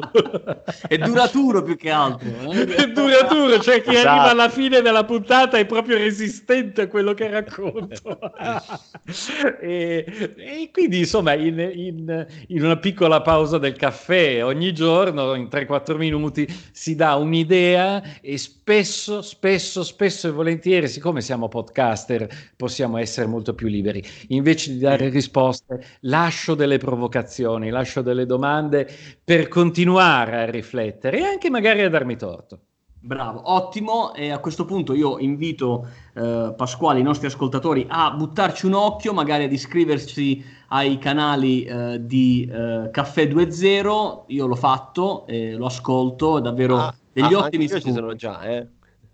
è 0.87 0.97
duraturo 0.97 1.63
più 1.63 1.77
che 1.77 1.89
altro. 1.89 2.27
Eh? 2.51 2.65
È 2.65 2.87
duraturo, 2.87 3.59
cioè 3.61 3.81
chi 3.81 3.95
esatto. 3.95 4.09
arriva 4.09 4.28
alla 4.29 4.49
fine 4.49 4.81
della 4.81 5.03
puntata 5.03 5.57
è 5.57 5.65
proprio 5.65 5.97
resistente 5.97 6.83
a 6.83 6.87
quello 6.87 7.13
che 7.13 7.29
racconto. 7.29 8.19
e, 9.59 10.33
e, 10.35 10.69
quindi, 10.71 10.99
insomma, 10.99 11.33
in, 11.33 11.59
in, 11.59 12.27
in, 12.47 12.63
una 12.63 12.77
piccola 12.77 13.21
pausa 13.21 13.57
del 13.57 13.75
caffè, 13.75 14.43
ogni 14.43 14.73
giorno, 14.73 15.33
in 15.33 15.47
3-4 15.51 15.97
minuti, 15.97 16.47
si 16.71 16.95
dà 16.95 17.15
un'idea 17.15 18.19
e 18.21 18.37
spesso, 18.37 19.21
spesso, 19.21 19.83
spesso 19.83 20.27
e 20.27 20.31
volentieri, 20.31 20.87
siccome 20.87 21.21
siamo 21.21 21.47
podcaster, 21.47 22.27
possiamo 22.55 22.97
essere 22.97 23.25
molto 23.27 23.55
più 23.55 23.67
liberi. 23.67 24.03
Invece 24.29 24.73
di 24.73 24.79
dare 24.79 25.09
risposte, 25.09 25.83
lascio 26.01 26.53
delle 26.55 26.77
provocazioni, 26.77 27.69
lascio 27.69 28.01
delle 28.01 28.25
domande 28.25 28.87
per 29.23 29.47
continuare 29.47 30.37
a 30.37 30.45
riflettere 30.49 31.19
e 31.19 31.23
anche 31.23 31.49
magari 31.49 31.81
a 31.81 31.89
darmi 31.89 32.15
torto. 32.15 32.59
Bravo, 33.01 33.41
ottimo. 33.45 34.13
E 34.13 34.29
a 34.29 34.39
questo 34.39 34.65
punto 34.65 34.93
io 34.93 35.19
invito 35.19 35.87
eh, 36.13 36.53
Pasquale, 36.55 36.99
i 36.99 37.03
nostri 37.03 37.27
ascoltatori, 37.27 37.85
a 37.87 38.11
buttarci 38.11 38.65
un 38.65 38.73
occhio, 38.73 39.13
magari 39.13 39.45
ad 39.45 39.53
iscriversi 39.53 40.43
ai 40.69 40.97
canali 40.97 41.63
eh, 41.63 42.05
di 42.05 42.49
eh, 42.51 42.89
Caffè 42.91 43.27
2.0. 43.27 44.23
Io 44.27 44.47
l'ho 44.47 44.55
fatto, 44.55 45.25
lo 45.27 45.65
ascolto, 45.65 46.39
davvero 46.39 46.77
ah, 46.77 46.95
degli 47.11 47.33
ah, 47.33 47.39
ottimi 47.39 47.65
io 47.65 47.79
ci 47.79 47.91
sono 47.91 48.15
già, 48.15 48.41
eh. 48.41 48.67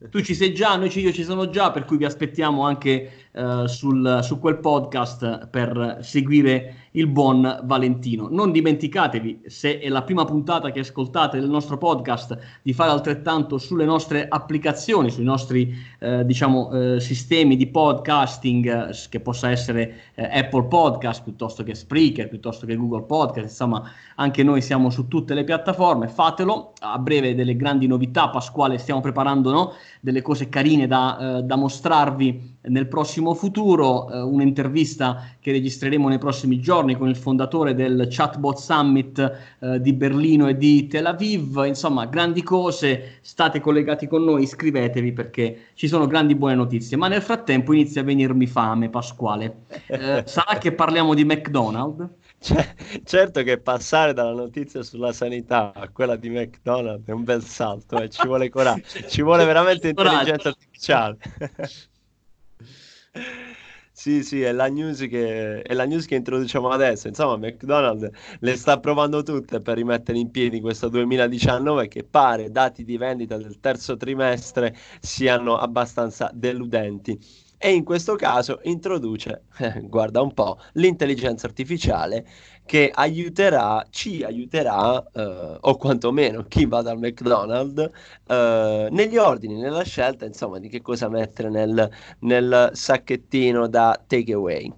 Tu 0.09 0.21
ci 0.21 0.35
sei 0.35 0.53
già, 0.53 0.75
noi 0.75 0.89
ci, 0.89 0.99
io 0.99 1.11
ci 1.11 1.23
sono 1.23 1.49
già, 1.49 1.71
per 1.71 1.85
cui 1.85 1.97
vi 1.97 2.05
aspettiamo 2.05 2.63
anche 2.63 3.24
uh, 3.35 3.65
sul, 3.67 4.19
su 4.21 4.39
quel 4.39 4.59
podcast 4.59 5.47
per 5.47 5.99
seguire 6.01 6.85
il 6.95 7.07
buon 7.07 7.61
Valentino. 7.63 8.27
Non 8.29 8.51
dimenticatevi, 8.51 9.43
se 9.45 9.79
è 9.79 9.89
la 9.89 10.03
prima 10.03 10.25
puntata 10.25 10.71
che 10.71 10.79
ascoltate 10.79 11.39
del 11.39 11.49
nostro 11.49 11.77
podcast, 11.77 12.37
di 12.61 12.73
fare 12.73 12.91
altrettanto 12.91 13.57
sulle 13.57 13.85
nostre 13.85 14.27
applicazioni, 14.27 15.09
sui 15.09 15.23
nostri 15.23 15.73
eh, 15.99 16.25
diciamo, 16.25 16.71
eh, 16.71 16.99
sistemi 16.99 17.55
di 17.55 17.67
podcasting, 17.67 18.89
eh, 18.89 18.95
che 19.09 19.19
possa 19.19 19.49
essere 19.49 19.95
eh, 20.15 20.23
Apple 20.23 20.65
Podcast 20.65 21.23
piuttosto 21.23 21.63
che 21.63 21.75
Spreaker, 21.75 22.29
piuttosto 22.29 22.65
che 22.65 22.75
Google 22.75 23.03
Podcast, 23.03 23.49
insomma, 23.49 23.83
anche 24.15 24.43
noi 24.43 24.61
siamo 24.61 24.89
su 24.89 25.07
tutte 25.07 25.33
le 25.33 25.43
piattaforme. 25.43 26.07
Fatelo. 26.07 26.73
A 26.79 26.99
breve 26.99 27.35
delle 27.35 27.55
grandi 27.55 27.87
novità, 27.87 28.29
Pasquale, 28.29 28.77
stiamo 28.77 29.01
preparando 29.01 29.51
no? 29.51 29.73
delle 29.99 30.21
cose 30.21 30.49
carine 30.49 30.87
da, 30.87 31.37
eh, 31.39 31.41
da 31.43 31.55
mostrarvi 31.55 32.54
nel 32.67 32.87
prossimo 32.87 33.33
futuro, 33.33 34.09
eh, 34.09 34.21
un'intervista 34.21 35.27
che 35.39 35.51
registreremo 35.51 36.07
nei 36.07 36.17
prossimi 36.17 36.59
giorni 36.59 36.95
con 36.95 37.09
il 37.09 37.15
fondatore 37.15 37.73
del 37.73 38.07
Chatbot 38.09 38.57
Summit 38.57 39.37
eh, 39.59 39.81
di 39.81 39.93
Berlino 39.93 40.47
e 40.47 40.57
di 40.57 40.87
Tel 40.87 41.05
Aviv, 41.05 41.63
insomma 41.65 42.05
grandi 42.05 42.43
cose, 42.43 43.19
state 43.21 43.59
collegati 43.59 44.07
con 44.07 44.23
noi, 44.23 44.43
iscrivetevi 44.43 45.11
perché 45.11 45.67
ci 45.73 45.87
sono 45.87 46.07
grandi 46.07 46.35
buone 46.35 46.55
notizie, 46.55 46.97
ma 46.97 47.07
nel 47.07 47.21
frattempo 47.21 47.73
inizia 47.73 48.01
a 48.01 48.03
venirmi 48.05 48.47
fame 48.47 48.89
Pasquale, 48.89 49.65
eh, 49.87 50.23
sarà 50.27 50.57
che 50.57 50.71
parliamo 50.71 51.13
di 51.13 51.25
McDonald's? 51.25 52.07
Cioè, 52.37 52.75
certo 53.03 53.41
che 53.41 53.57
passare 53.57 54.13
dalla 54.13 54.33
notizia 54.33 54.83
sulla 54.83 55.13
sanità 55.13 55.73
a 55.73 55.89
quella 55.89 56.15
di 56.15 56.29
McDonald's 56.29 57.07
è 57.07 57.11
un 57.11 57.23
bel 57.23 57.43
salto, 57.43 57.99
eh. 57.99 58.09
ci 58.09 58.25
vuole 58.27 58.49
coraggio, 58.49 59.07
ci 59.07 59.23
vuole 59.23 59.45
veramente 59.45 59.89
intelligenza 59.89 60.49
artificiale. 60.49 61.17
Sì, 63.97 64.23
sì, 64.23 64.41
è 64.41 64.51
la, 64.51 64.67
news 64.67 64.99
che, 65.07 65.61
è 65.61 65.73
la 65.73 65.85
news 65.85 66.05
che 66.05 66.15
introduciamo 66.15 66.69
adesso. 66.69 67.07
Insomma, 67.07 67.37
McDonald's 67.37 68.09
le 68.39 68.55
sta 68.57 68.77
provando 68.79 69.23
tutte 69.23 69.61
per 69.61 69.77
rimettere 69.77 70.17
in 70.17 70.29
piedi 70.31 70.59
questo 70.59 70.89
2019 70.89 71.87
che 71.87 72.03
pare, 72.03 72.51
dati 72.51 72.83
di 72.83 72.97
vendita 72.97 73.37
del 73.37 73.59
terzo 73.61 73.95
trimestre, 73.95 74.75
siano 74.99 75.57
abbastanza 75.57 76.29
deludenti 76.33 77.17
e 77.65 77.73
in 77.73 77.83
questo 77.83 78.15
caso 78.15 78.59
introduce, 78.65 79.45
guarda 79.89 80.21
un 80.21 80.35
po', 80.35 80.59
l'intelligenza 80.73 81.47
artificiale 81.47 82.23
che 82.63 82.91
aiuterà, 82.93 83.83
ci 83.89 84.21
aiuterà, 84.21 85.03
eh, 85.11 85.57
o 85.61 85.75
quantomeno 85.75 86.43
chi 86.43 86.67
va 86.67 86.83
dal 86.83 86.99
McDonald's, 86.99 87.89
eh, 88.27 88.87
negli 88.91 89.17
ordini, 89.17 89.55
nella 89.55 89.81
scelta, 89.81 90.25
insomma, 90.25 90.59
di 90.59 90.69
che 90.69 90.83
cosa 90.83 91.09
mettere 91.09 91.49
nel, 91.49 91.89
nel 92.19 92.69
sacchettino 92.71 93.67
da 93.67 93.99
takeaway. 94.05 94.71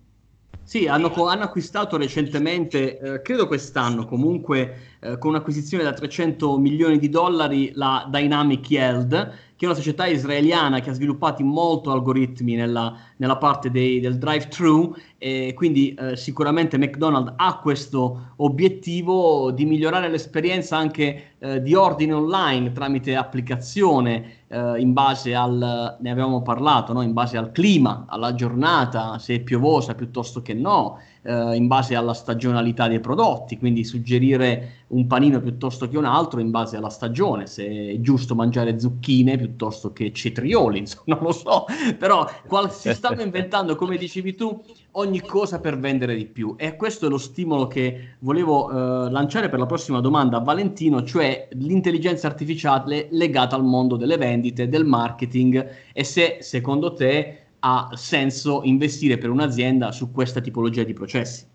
Sì, 0.63 0.87
hanno, 0.87 1.11
hanno, 1.25 1.43
acquistato 1.43 1.97
recentemente, 1.97 2.99
eh, 2.99 3.21
credo 3.21 3.47
quest'anno 3.47 4.05
comunque, 4.05 4.97
eh, 4.99 5.17
con 5.17 5.31
un'acquisizione 5.31 5.83
da 5.83 5.93
300 5.93 6.57
milioni 6.57 6.99
di 6.99 7.09
dollari, 7.09 7.71
la 7.73 8.05
Dynamic 8.09 8.69
Yield, 8.69 9.33
che 9.57 9.65
è 9.65 9.67
una 9.67 9.75
società 9.75 10.05
israeliana 10.05 10.79
che 10.79 10.91
ha 10.91 10.93
sviluppato 10.93 11.43
molto 11.43 11.91
algoritmi 11.91 12.53
nella, 12.53 12.95
nella 13.17 13.37
parte 13.37 13.69
dei, 13.69 13.99
del 13.99 14.17
drive-thru 14.17 14.95
e 15.17 15.53
quindi 15.55 15.93
eh, 15.93 16.15
sicuramente 16.15 16.77
McDonald's 16.77 17.33
ha 17.35 17.57
questo 17.59 18.33
obiettivo 18.37 19.51
di 19.51 19.65
migliorare 19.65 20.09
l'esperienza 20.09 20.77
anche 20.77 21.35
eh, 21.39 21.61
di 21.61 21.73
ordine 21.73 22.13
online 22.13 22.71
tramite 22.71 23.15
applicazione 23.15 24.45
eh, 24.47 24.79
in 24.79 24.93
base 24.93 25.35
al, 25.35 25.97
ne 25.99 26.09
avevamo 26.09 26.41
parlato, 26.41 26.93
no? 26.93 27.01
in 27.01 27.13
base 27.13 27.37
al 27.37 27.51
clima, 27.51 28.05
alla 28.07 28.33
giornata, 28.33 29.17
se 29.19 29.35
è 29.35 29.39
piovosa 29.41 29.95
piuttosto 29.95 30.41
che 30.41 30.53
no, 30.53 30.99
eh, 31.23 31.55
in 31.55 31.67
base 31.67 31.95
alla 31.95 32.13
stagionalità 32.13 32.87
dei 32.87 32.99
prodotti, 32.99 33.57
quindi 33.57 33.83
suggerire 33.83 34.85
un 34.87 35.05
panino 35.07 35.41
piuttosto 35.41 35.89
che 35.89 35.97
un 35.97 36.05
altro 36.05 36.39
in 36.39 36.49
base 36.49 36.77
alla 36.77 36.89
stagione, 36.89 37.45
se 37.45 37.65
è 37.67 37.99
giusto 37.99 38.35
mangiare 38.35 38.79
zucchine 38.79 39.37
piuttosto 39.37 39.91
che 39.91 40.13
cetrioli, 40.13 40.79
insomma, 40.79 41.03
non 41.15 41.23
lo 41.23 41.31
so, 41.31 41.65
però 41.97 42.25
qual- 42.47 42.71
si 42.71 42.93
stanno 43.07 43.21
inventando, 43.21 43.75
come 43.75 43.97
dicevi 43.97 44.35
tu, 44.35 44.63
ogni 44.91 45.21
cosa 45.21 45.59
per 45.59 45.77
vendere 45.79 46.15
di 46.15 46.25
più 46.25 46.55
e 46.57 46.75
questo 46.75 47.07
è 47.07 47.09
lo 47.09 47.17
stimolo 47.17 47.67
che 47.67 48.15
volevo 48.19 48.69
eh, 48.69 49.11
lanciare 49.11 49.49
per 49.49 49.59
la 49.59 49.65
prossima 49.65 49.99
domanda 49.99 50.37
a 50.37 50.41
Valentino, 50.41 51.03
cioè 51.03 51.47
l'intelligenza 51.51 52.27
artificiale 52.27 53.07
legata 53.11 53.55
al 53.55 53.63
mondo 53.63 53.95
delle 53.95 54.17
vendite, 54.17 54.67
del 54.67 54.85
marketing 54.85 55.69
e 55.93 56.03
se 56.03 56.37
secondo 56.41 56.93
te 56.93 57.41
ha 57.59 57.89
senso 57.93 58.61
investire 58.63 59.17
per 59.17 59.29
un'azienda 59.29 59.91
su 59.91 60.11
questa 60.11 60.41
tipologia 60.41 60.83
di 60.83 60.93
processi? 60.93 61.45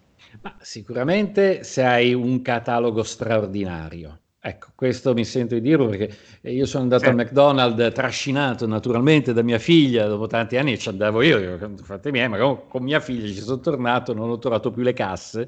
Ma 0.40 0.56
sicuramente 0.60 1.62
se 1.62 1.84
hai 1.84 2.14
un 2.14 2.40
catalogo 2.42 3.02
straordinario. 3.02 4.21
Ecco, 4.44 4.72
questo 4.74 5.14
mi 5.14 5.24
sento 5.24 5.54
di 5.54 5.60
dirlo 5.60 5.86
perché 5.86 6.16
io 6.50 6.66
sono 6.66 6.82
andato 6.82 7.04
certo. 7.04 7.20
al 7.20 7.24
McDonald's 7.24 7.94
trascinato 7.94 8.66
naturalmente 8.66 9.32
da 9.32 9.42
mia 9.42 9.60
figlia, 9.60 10.08
dopo 10.08 10.26
tanti 10.26 10.56
anni 10.56 10.76
ci 10.76 10.88
andavo 10.88 11.22
io, 11.22 11.76
fate 11.80 12.10
miei, 12.10 12.28
ma 12.28 12.38
con 12.38 12.82
mia 12.82 12.98
figlia 12.98 13.28
ci 13.28 13.40
sono 13.40 13.60
tornato, 13.60 14.12
non 14.12 14.28
ho 14.28 14.38
trovato 14.38 14.72
più 14.72 14.82
le 14.82 14.94
casse, 14.94 15.46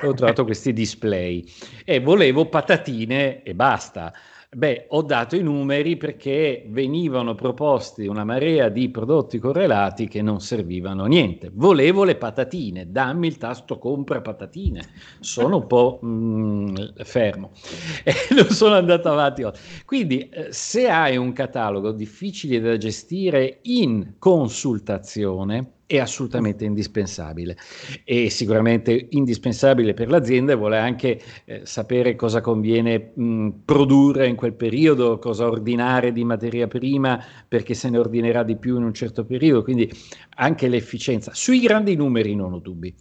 ho 0.00 0.14
trovato 0.14 0.44
questi 0.46 0.72
display 0.72 1.44
e 1.84 1.98
volevo 1.98 2.46
patatine 2.48 3.42
e 3.42 3.52
basta 3.52 4.12
Beh, 4.56 4.86
ho 4.88 5.02
dato 5.02 5.36
i 5.36 5.42
numeri 5.42 5.98
perché 5.98 6.64
venivano 6.68 7.34
proposti 7.34 8.06
una 8.06 8.24
marea 8.24 8.70
di 8.70 8.88
prodotti 8.88 9.38
correlati 9.38 10.08
che 10.08 10.22
non 10.22 10.40
servivano 10.40 11.02
a 11.04 11.08
niente. 11.08 11.50
Volevo 11.52 12.04
le 12.04 12.16
patatine, 12.16 12.90
dammi 12.90 13.26
il 13.26 13.36
tasto 13.36 13.76
compra 13.78 14.22
patatine. 14.22 14.80
Sono 15.20 15.56
un 15.56 15.66
po' 15.66 15.98
mh, 16.00 16.08
mm, 16.08 16.74
fermo 17.02 17.50
e 18.02 18.14
non 18.34 18.48
sono 18.48 18.76
andato 18.76 19.10
avanti. 19.10 19.44
Quindi, 19.84 20.26
eh, 20.30 20.46
se 20.52 20.88
hai 20.88 21.18
un 21.18 21.34
catalogo 21.34 21.92
difficile 21.92 22.58
da 22.58 22.78
gestire 22.78 23.58
in 23.64 24.14
consultazione, 24.18 25.72
è 25.86 25.98
assolutamente 25.98 26.64
indispensabile 26.64 27.56
e 28.04 28.28
sicuramente 28.28 29.06
indispensabile 29.10 29.94
per 29.94 30.08
l'azienda 30.08 30.52
e 30.52 30.56
vuole 30.56 30.78
anche 30.78 31.20
eh, 31.44 31.60
sapere 31.64 32.16
cosa 32.16 32.40
conviene 32.40 33.12
mh, 33.14 33.48
produrre 33.64 34.26
in 34.26 34.34
quel 34.34 34.54
periodo, 34.54 35.18
cosa 35.18 35.46
ordinare 35.46 36.12
di 36.12 36.24
materia 36.24 36.66
prima 36.66 37.22
perché 37.46 37.74
se 37.74 37.88
ne 37.88 37.98
ordinerà 37.98 38.42
di 38.42 38.56
più 38.56 38.76
in 38.76 38.82
un 38.82 38.94
certo 38.94 39.24
periodo, 39.24 39.62
quindi 39.62 39.90
anche 40.36 40.68
l'efficienza. 40.68 41.32
Sui 41.34 41.60
grandi 41.60 41.94
numeri 41.94 42.34
non 42.34 42.52
ho 42.52 42.58
dubbi. 42.58 42.92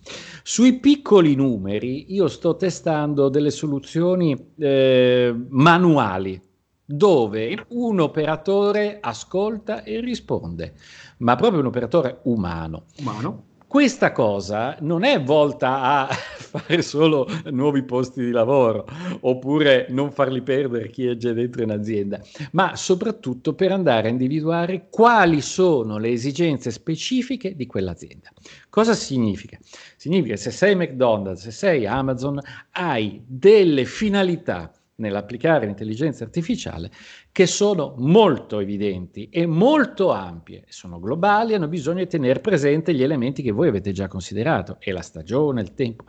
Sui 0.43 0.79
piccoli 0.79 1.35
numeri 1.35 2.13
io 2.13 2.27
sto 2.27 2.55
testando 2.55 3.29
delle 3.29 3.49
soluzioni 3.49 4.35
eh, 4.57 5.33
manuali 5.49 6.44
dove 6.85 7.65
un 7.69 7.99
operatore 7.99 8.99
ascolta 9.01 9.83
e 9.83 9.99
risponde 9.99 10.73
ma 11.17 11.35
proprio 11.35 11.61
un 11.61 11.67
operatore 11.67 12.19
umano. 12.23 12.85
Umano. 12.99 13.43
Questa 13.67 14.13
cosa 14.13 14.77
non 14.81 15.03
è 15.03 15.21
volta 15.21 15.81
a 15.81 16.07
fare 16.13 16.81
solo 16.81 17.27
nuovi 17.51 17.83
posti 17.83 18.23
di 18.23 18.31
lavoro 18.31 18.87
oppure 19.21 19.87
non 19.89 20.11
farli 20.11 20.41
perdere 20.41 20.89
chi 20.89 21.07
è 21.07 21.17
già 21.17 21.33
dentro 21.33 21.61
in 21.61 21.71
azienda, 21.71 22.21
ma 22.51 22.75
soprattutto 22.77 23.53
per 23.53 23.73
andare 23.73 24.07
a 24.07 24.11
individuare 24.11 24.87
quali 24.89 25.41
sono 25.41 25.97
le 25.97 26.09
esigenze 26.09 26.71
specifiche 26.71 27.55
di 27.55 27.65
quell'azienda. 27.65 28.29
Cosa 28.69 28.93
significa? 28.93 29.57
Significa 29.97 30.35
che 30.35 30.39
se 30.39 30.51
sei 30.51 30.75
McDonald's, 30.75 31.41
se 31.41 31.51
sei 31.51 31.85
Amazon, 31.85 32.39
hai 32.71 33.21
delle 33.25 33.83
finalità 33.83 34.71
nell'applicare 34.95 35.65
l'intelligenza 35.65 36.23
artificiale 36.23 36.89
che 37.31 37.47
sono 37.47 37.95
molto 37.97 38.59
evidenti 38.59 39.29
e 39.29 39.45
molto 39.45 40.11
ampie, 40.11 40.63
sono 40.67 40.99
globali, 40.99 41.53
hanno 41.53 41.67
bisogno 41.67 41.99
di 41.99 42.07
tenere 42.07 42.39
presente 42.39 42.93
gli 42.93 43.03
elementi 43.03 43.41
che 43.41 43.51
voi 43.51 43.67
avete 43.67 43.91
già 43.91 44.07
considerato, 44.07 44.77
e 44.79 44.91
la 44.91 45.01
stagione, 45.01 45.61
il 45.61 45.73
tempo. 45.73 46.05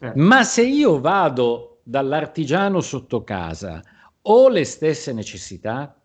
Eh. 0.00 0.12
Ma 0.16 0.44
se 0.44 0.62
io 0.66 1.00
vado 1.00 1.80
dall'artigiano 1.82 2.80
sotto 2.80 3.24
casa, 3.24 3.82
ho 4.22 4.48
le 4.48 4.64
stesse 4.64 5.12
necessità? 5.12 5.98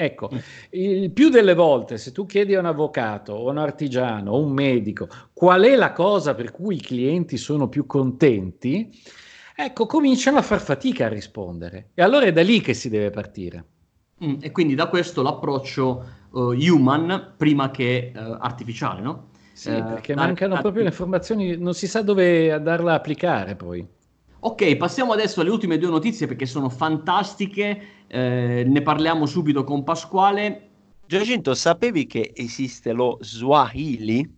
Ecco, 0.00 0.30
mm. 0.32 0.38
il 0.70 1.10
più 1.10 1.28
delle 1.28 1.54
volte 1.54 1.98
se 1.98 2.12
tu 2.12 2.24
chiedi 2.24 2.54
a 2.54 2.60
un 2.60 2.66
avvocato 2.66 3.32
o 3.32 3.50
un 3.50 3.58
artigiano 3.58 4.30
o 4.30 4.40
un 4.40 4.52
medico 4.52 5.08
qual 5.32 5.62
è 5.62 5.74
la 5.74 5.90
cosa 5.90 6.34
per 6.34 6.52
cui 6.52 6.76
i 6.76 6.80
clienti 6.80 7.36
sono 7.36 7.68
più 7.68 7.84
contenti, 7.84 8.92
ecco, 9.60 9.86
cominciano 9.86 10.38
a 10.38 10.42
far 10.42 10.60
fatica 10.60 11.06
a 11.06 11.08
rispondere. 11.08 11.90
E 11.94 12.02
allora 12.02 12.26
è 12.26 12.32
da 12.32 12.42
lì 12.42 12.60
che 12.60 12.74
si 12.74 12.88
deve 12.88 13.10
partire. 13.10 13.64
Mm, 14.24 14.36
e 14.40 14.52
quindi 14.52 14.74
da 14.76 14.88
questo 14.88 15.20
l'approccio 15.20 16.04
uh, 16.30 16.52
human 16.52 17.34
prima 17.36 17.70
che 17.70 18.12
uh, 18.14 18.18
artificiale, 18.38 19.00
no? 19.00 19.30
Sì, 19.52 19.70
eh, 19.70 19.82
perché 19.82 20.14
mancano 20.14 20.54
ar- 20.54 20.60
proprio 20.60 20.82
le 20.82 20.90
informazioni, 20.90 21.56
non 21.56 21.74
si 21.74 21.88
sa 21.88 22.02
dove 22.02 22.52
andarla 22.52 22.92
a 22.92 22.96
applicare 22.96 23.56
poi. 23.56 23.84
Ok, 24.40 24.76
passiamo 24.76 25.12
adesso 25.12 25.40
alle 25.40 25.50
ultime 25.50 25.78
due 25.78 25.90
notizie 25.90 26.28
perché 26.28 26.46
sono 26.46 26.68
fantastiche, 26.68 28.06
eh, 28.06 28.64
ne 28.64 28.82
parliamo 28.82 29.26
subito 29.26 29.64
con 29.64 29.82
Pasquale. 29.82 30.68
Giacinto, 31.04 31.54
sapevi 31.54 32.06
che 32.06 32.32
esiste 32.36 32.92
lo 32.92 33.18
Swahili? 33.20 34.37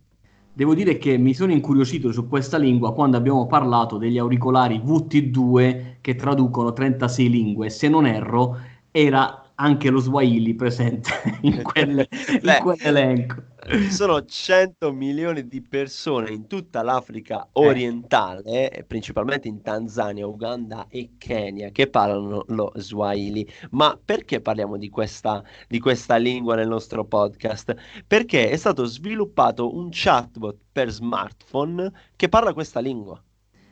Devo 0.53 0.75
dire 0.75 0.97
che 0.97 1.17
mi 1.17 1.33
sono 1.33 1.53
incuriosito 1.53 2.11
su 2.11 2.27
questa 2.27 2.57
lingua 2.57 2.93
quando 2.93 3.15
abbiamo 3.15 3.47
parlato 3.47 3.97
degli 3.97 4.17
auricolari 4.17 4.81
VT2 4.83 5.95
che 6.01 6.15
traducono 6.15 6.73
36 6.73 7.29
lingue. 7.29 7.69
Se 7.69 7.87
non 7.87 8.05
erro, 8.05 8.57
era 8.91 9.40
anche 9.61 9.91
lo 9.91 9.99
Swahili 9.99 10.55
presente 10.55 11.11
in, 11.41 11.61
quelle, 11.61 12.07
in 12.41 12.57
quell'elenco. 12.61 13.49
Ci 13.69 13.91
sono 13.91 14.25
100 14.25 14.91
milioni 14.91 15.47
di 15.47 15.61
persone 15.61 16.31
in 16.31 16.47
tutta 16.47 16.81
l'Africa 16.81 17.47
orientale, 17.53 18.71
eh. 18.71 18.83
principalmente 18.83 19.47
in 19.47 19.61
Tanzania, 19.61 20.25
Uganda 20.25 20.87
e 20.89 21.11
Kenya, 21.19 21.69
che 21.69 21.87
parlano 21.87 22.43
lo 22.47 22.71
Swahili. 22.75 23.47
Ma 23.69 23.97
perché 24.03 24.41
parliamo 24.41 24.77
di 24.77 24.89
questa, 24.89 25.43
di 25.67 25.79
questa 25.79 26.15
lingua 26.15 26.55
nel 26.55 26.67
nostro 26.67 27.05
podcast? 27.05 27.75
Perché 28.07 28.49
è 28.49 28.55
stato 28.57 28.85
sviluppato 28.85 29.75
un 29.75 29.89
chatbot 29.91 30.57
per 30.71 30.89
smartphone 30.89 31.91
che 32.15 32.29
parla 32.29 32.53
questa 32.53 32.79
lingua 32.79 33.21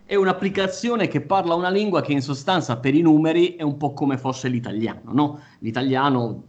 è 0.09 0.15
un'applicazione 0.15 1.07
che 1.07 1.21
parla 1.21 1.53
una 1.53 1.69
lingua 1.69 2.01
che 2.01 2.13
in 2.13 2.23
sostanza 2.23 2.77
per 2.77 2.95
i 2.95 3.01
numeri 3.01 3.55
è 3.55 3.61
un 3.61 3.77
po' 3.77 3.93
come 3.93 4.17
fosse 4.17 4.47
l'italiano, 4.47 5.11
no? 5.13 5.39
L'italiano 5.59 6.45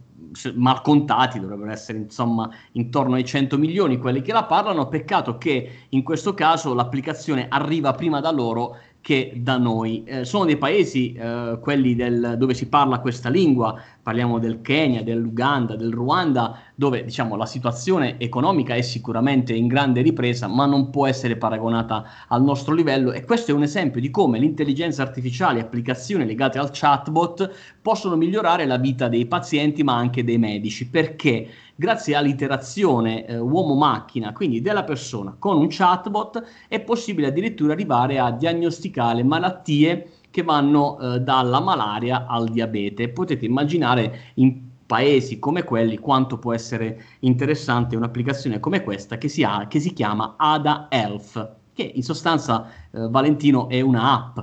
mal 0.55 0.81
contati 0.81 1.39
dovrebbero 1.39 1.69
essere 1.69 1.99
insomma 1.99 2.49
intorno 2.71 3.15
ai 3.15 3.23
100 3.23 3.59
milioni 3.59 3.99
quelli 3.99 4.21
che 4.23 4.33
la 4.33 4.45
parlano, 4.45 4.87
peccato 4.87 5.37
che 5.37 5.85
in 5.89 6.01
questo 6.01 6.33
caso 6.33 6.73
l'applicazione 6.73 7.45
arriva 7.49 7.93
prima 7.93 8.19
da 8.19 8.31
loro 8.31 8.77
che 8.99 9.33
da 9.35 9.57
noi. 9.57 10.03
Eh, 10.05 10.25
sono 10.25 10.45
dei 10.45 10.57
paesi, 10.57 11.13
eh, 11.13 11.59
quelli 11.61 11.93
del, 11.93 12.37
dove 12.39 12.55
si 12.55 12.67
parla 12.67 12.99
questa 12.99 13.29
lingua, 13.29 13.79
parliamo 14.01 14.39
del 14.39 14.61
Kenya, 14.61 15.03
dell'Uganda, 15.03 15.75
del 15.75 15.93
Ruanda, 15.93 16.57
dove 16.75 17.03
diciamo, 17.03 17.35
la 17.35 17.45
situazione 17.45 18.19
economica 18.19 18.73
è 18.73 18.81
sicuramente 18.81 19.53
in 19.53 19.67
grande 19.67 20.01
ripresa, 20.01 20.47
ma 20.47 20.65
non 20.65 20.89
può 20.89 21.05
essere 21.05 21.37
paragonata 21.37 22.03
al 22.27 22.43
nostro 22.43 22.73
livello. 22.73 23.11
E 23.11 23.23
questo 23.23 23.51
è 23.51 23.53
un 23.53 23.63
esempio 23.63 24.01
di 24.01 24.09
come 24.09 24.39
l'intelligenza 24.39 25.03
artificiale 25.03 25.59
e 25.59 25.61
applicazioni 25.63 26.25
legate 26.25 26.57
al 26.57 26.69
chatbot 26.71 27.51
possono 27.81 28.15
migliorare 28.15 28.65
la 28.65 28.77
vita 28.77 29.07
dei 29.07 29.25
pazienti 29.25 29.83
ma 29.83 29.95
anche 29.95 30.23
dei 30.23 30.37
medici, 30.37 30.89
perché? 30.89 31.47
Grazie 31.75 32.15
all'iterazione 32.15 33.25
eh, 33.25 33.39
uomo-macchina, 33.39 34.33
quindi 34.33 34.61
della 34.61 34.83
persona 34.83 35.35
con 35.37 35.57
un 35.57 35.67
chatbot, 35.69 36.43
è 36.67 36.79
possibile 36.81 37.27
addirittura 37.27 37.73
arrivare 37.73 38.19
a 38.19 38.31
diagnosticare 38.31 39.23
malattie 39.23 40.09
che 40.31 40.41
vanno 40.43 40.97
eh, 40.99 41.19
dalla 41.19 41.59
malaria 41.59 42.25
al 42.25 42.49
diabete. 42.49 43.09
Potete 43.09 43.45
immaginare 43.45 44.31
in 44.35 44.69
paesi 44.87 45.39
come 45.39 45.63
quelli 45.63 45.97
quanto 45.99 46.39
può 46.39 46.53
essere 46.53 47.01
interessante 47.19 47.95
un'applicazione 47.95 48.59
come 48.59 48.83
questa 48.83 49.17
che 49.17 49.27
si, 49.27 49.43
ha, 49.43 49.67
che 49.67 49.79
si 49.79 49.93
chiama 49.93 50.35
Ada 50.37 50.87
Health, 50.89 51.55
che 51.73 51.83
in 51.83 52.03
sostanza 52.03 52.67
eh, 52.91 53.07
Valentino 53.09 53.69
è 53.69 53.79
una 53.81 54.11
app 54.13 54.39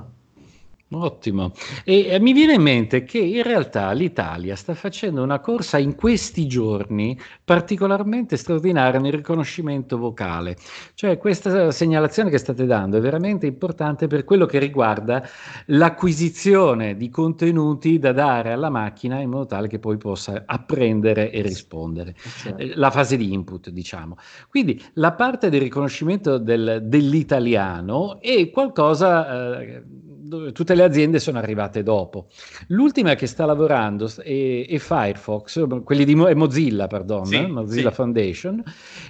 Ottimo. 0.91 1.51
E 1.83 2.07
eh, 2.07 2.19
mi 2.19 2.33
viene 2.33 2.53
in 2.53 2.63
mente 2.63 3.03
che 3.03 3.19
in 3.19 3.43
realtà 3.43 3.91
l'Italia 3.91 4.55
sta 4.55 4.73
facendo 4.73 5.21
una 5.21 5.39
corsa 5.39 5.77
in 5.77 5.93
questi 5.93 6.47
giorni 6.47 7.15
particolarmente 7.43 8.37
straordinaria 8.37 8.99
nel 8.99 9.13
riconoscimento 9.13 9.99
vocale. 9.99 10.57
Cioè 10.95 11.19
questa 11.19 11.69
segnalazione 11.69 12.31
che 12.31 12.39
state 12.39 12.65
dando 12.65 12.97
è 12.97 13.01
veramente 13.01 13.45
importante 13.45 14.07
per 14.07 14.23
quello 14.23 14.47
che 14.47 14.57
riguarda 14.57 15.21
l'acquisizione 15.67 16.97
di 16.97 17.09
contenuti 17.11 17.99
da 17.99 18.11
dare 18.11 18.51
alla 18.51 18.71
macchina 18.71 19.19
in 19.19 19.29
modo 19.29 19.45
tale 19.45 19.67
che 19.67 19.77
poi 19.77 19.97
possa 19.97 20.41
apprendere 20.47 21.29
e 21.29 21.43
rispondere. 21.43 22.15
Certo. 22.17 22.65
La 22.73 22.89
fase 22.89 23.15
di 23.15 23.31
input, 23.31 23.69
diciamo. 23.69 24.17
Quindi 24.49 24.81
la 24.93 25.11
parte 25.11 25.51
del 25.51 25.61
riconoscimento 25.61 26.39
del, 26.39 26.79
dell'italiano 26.83 28.19
è 28.19 28.49
qualcosa... 28.49 29.59
Eh, 29.59 30.07
tutte 30.53 30.75
le 30.75 30.83
aziende 30.83 31.19
sono 31.19 31.37
arrivate 31.37 31.83
dopo. 31.83 32.27
L'ultima 32.67 33.15
che 33.15 33.27
sta 33.27 33.45
lavorando 33.45 34.09
è, 34.21 34.65
è 34.67 34.77
Firefox, 34.77 35.83
quelli 35.83 36.05
di 36.05 36.15
Mo- 36.15 36.33
Mozilla, 36.35 36.87
pardon, 36.87 37.25
sì, 37.25 37.45
Mozilla 37.45 37.89
sì. 37.89 37.95
Foundation, 37.95 38.63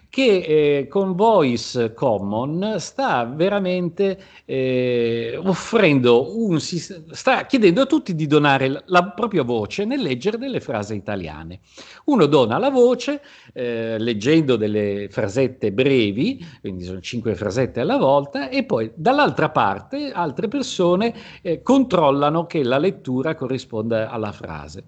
che 0.09 0.77
eh, 0.79 0.87
con 0.87 1.15
Voice 1.15 1.93
Common 1.93 2.75
sta 2.77 3.25
veramente 3.25 4.19
eh, 4.45 5.39
offrendo 5.41 6.37
un 6.37 6.59
sta 6.59 7.45
chiedendo 7.45 7.81
a 7.81 7.85
tutti 7.85 8.15
di 8.15 8.27
donare 8.27 8.83
la 8.85 9.03
propria 9.11 9.43
voce 9.43 9.85
nel 9.85 10.01
leggere 10.01 10.37
delle 10.37 10.59
frasi 10.59 10.95
italiane. 10.95 11.59
Uno 12.05 12.25
dona 12.25 12.57
la 12.57 12.69
voce 12.69 13.21
eh, 13.53 13.97
leggendo 13.97 14.55
delle 14.55 15.07
frasette 15.09 15.71
brevi, 15.71 16.45
quindi 16.61 16.83
sono 16.83 16.99
cinque 16.99 17.35
frasette 17.35 17.79
alla 17.79 17.97
volta, 17.97 18.49
e 18.49 18.63
poi 18.63 18.91
dall'altra 18.95 19.49
parte 19.49 20.11
altre 20.11 20.47
persone 20.47 20.98
eh, 21.41 21.61
controllano 21.61 22.45
che 22.45 22.63
la 22.63 22.77
lettura 22.77 23.35
corrisponda 23.35 24.09
alla 24.09 24.31
frase. 24.31 24.83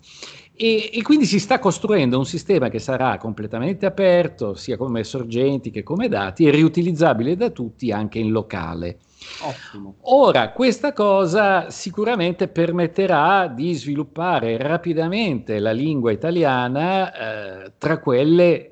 e, 0.55 0.91
e, 0.93 1.01
quindi 1.01 1.25
si 1.25 1.39
sta 1.39 1.59
costruendo 1.59 2.17
un 2.17 2.25
sistema 2.25 2.69
che 2.69 2.79
sarà 2.79 3.17
completamente 3.17 3.85
aperto, 3.85 4.53
sia 4.53 4.77
come 4.77 5.03
sorgenti 5.03 5.71
che 5.71 5.81
come 5.81 6.07
dati, 6.07 6.45
e 6.45 6.51
riutilizzabile 6.51 7.35
da 7.35 7.49
tutti 7.49 7.91
anche 7.91 8.19
in 8.19 8.31
locale. 8.31 8.99
Ottimo. 9.41 9.95
Ora, 10.01 10.51
questa 10.51 10.93
cosa 10.93 11.69
sicuramente 11.69 12.47
permetterà 12.47 13.47
di 13.47 13.73
sviluppare 13.73 14.57
rapidamente 14.57 15.59
la 15.59 15.71
lingua 15.71 16.11
italiana 16.11 17.63
eh, 17.65 17.73
tra 17.77 17.99
quelle 17.99 18.71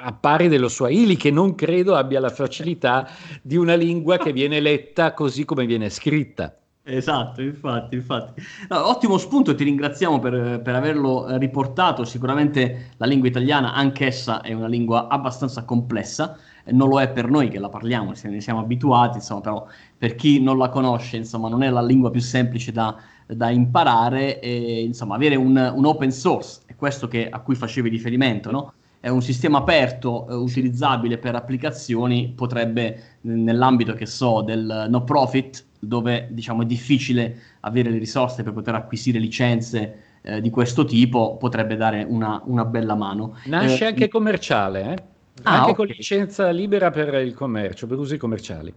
a 0.00 0.12
pari 0.12 0.48
dello 0.48 0.68
Swahili, 0.68 1.16
che 1.16 1.30
non 1.30 1.54
credo 1.54 1.94
abbia 1.94 2.20
la 2.20 2.30
facilità 2.30 3.08
di 3.42 3.56
una 3.56 3.74
lingua 3.74 4.16
che 4.16 4.32
viene 4.32 4.60
letta 4.60 5.12
così 5.12 5.44
come 5.44 5.66
viene 5.66 5.90
scritta. 5.90 6.56
Esatto, 6.88 7.42
infatti, 7.42 7.96
infatti. 7.96 8.40
No, 8.68 8.88
ottimo 8.88 9.18
spunto, 9.18 9.56
ti 9.56 9.64
ringraziamo 9.64 10.20
per, 10.20 10.60
per, 10.62 10.76
averlo 10.76 11.36
riportato. 11.36 12.04
Sicuramente 12.04 12.92
la 12.98 13.06
lingua 13.06 13.28
italiana, 13.28 13.74
anch'essa, 13.74 14.40
è 14.40 14.52
una 14.52 14.68
lingua 14.68 15.08
abbastanza 15.08 15.64
complessa. 15.64 16.38
Non 16.66 16.88
lo 16.88 17.00
è 17.00 17.10
per 17.10 17.28
noi 17.28 17.48
che 17.48 17.58
la 17.58 17.68
parliamo, 17.68 18.12
ne 18.22 18.40
siamo 18.40 18.60
abituati, 18.60 19.16
insomma, 19.16 19.40
però 19.40 19.66
per 19.98 20.14
chi 20.14 20.40
non 20.40 20.58
la 20.58 20.68
conosce, 20.68 21.16
insomma, 21.16 21.48
non 21.48 21.64
è 21.64 21.70
la 21.70 21.82
lingua 21.82 22.12
più 22.12 22.20
semplice 22.20 22.70
da, 22.70 22.94
da 23.26 23.50
imparare. 23.50 24.38
E, 24.38 24.82
insomma, 24.84 25.16
avere 25.16 25.34
un, 25.34 25.56
un, 25.74 25.84
open 25.84 26.12
source, 26.12 26.60
è 26.66 26.76
questo 26.76 27.08
che, 27.08 27.28
a 27.28 27.40
cui 27.40 27.56
facevi 27.56 27.88
riferimento, 27.88 28.52
no? 28.52 28.72
È 29.06 29.08
un 29.08 29.22
sistema 29.22 29.58
aperto, 29.58 30.26
eh, 30.28 30.34
utilizzabile 30.34 31.16
per 31.18 31.36
applicazioni, 31.36 32.32
potrebbe 32.34 33.18
nell'ambito 33.20 33.92
che 33.92 34.04
so 34.04 34.42
del 34.42 34.86
no 34.88 35.04
profit, 35.04 35.64
dove 35.78 36.26
diciamo 36.32 36.62
è 36.62 36.66
difficile 36.66 37.40
avere 37.60 37.90
le 37.90 37.98
risorse 37.98 38.42
per 38.42 38.52
poter 38.52 38.74
acquisire 38.74 39.20
licenze 39.20 40.18
eh, 40.22 40.40
di 40.40 40.50
questo 40.50 40.84
tipo, 40.84 41.36
potrebbe 41.36 41.76
dare 41.76 42.02
una, 42.02 42.42
una 42.46 42.64
bella 42.64 42.96
mano. 42.96 43.36
Nasce 43.44 43.84
eh, 43.84 43.86
anche 43.86 44.08
commerciale, 44.08 44.80
eh? 44.80 45.02
ah, 45.44 45.52
anche 45.52 45.70
okay. 45.70 45.74
con 45.74 45.86
licenza 45.86 46.50
libera 46.50 46.90
per 46.90 47.14
il 47.14 47.32
commercio, 47.32 47.86
per 47.86 47.98
usi 47.98 48.16
commerciali. 48.16 48.74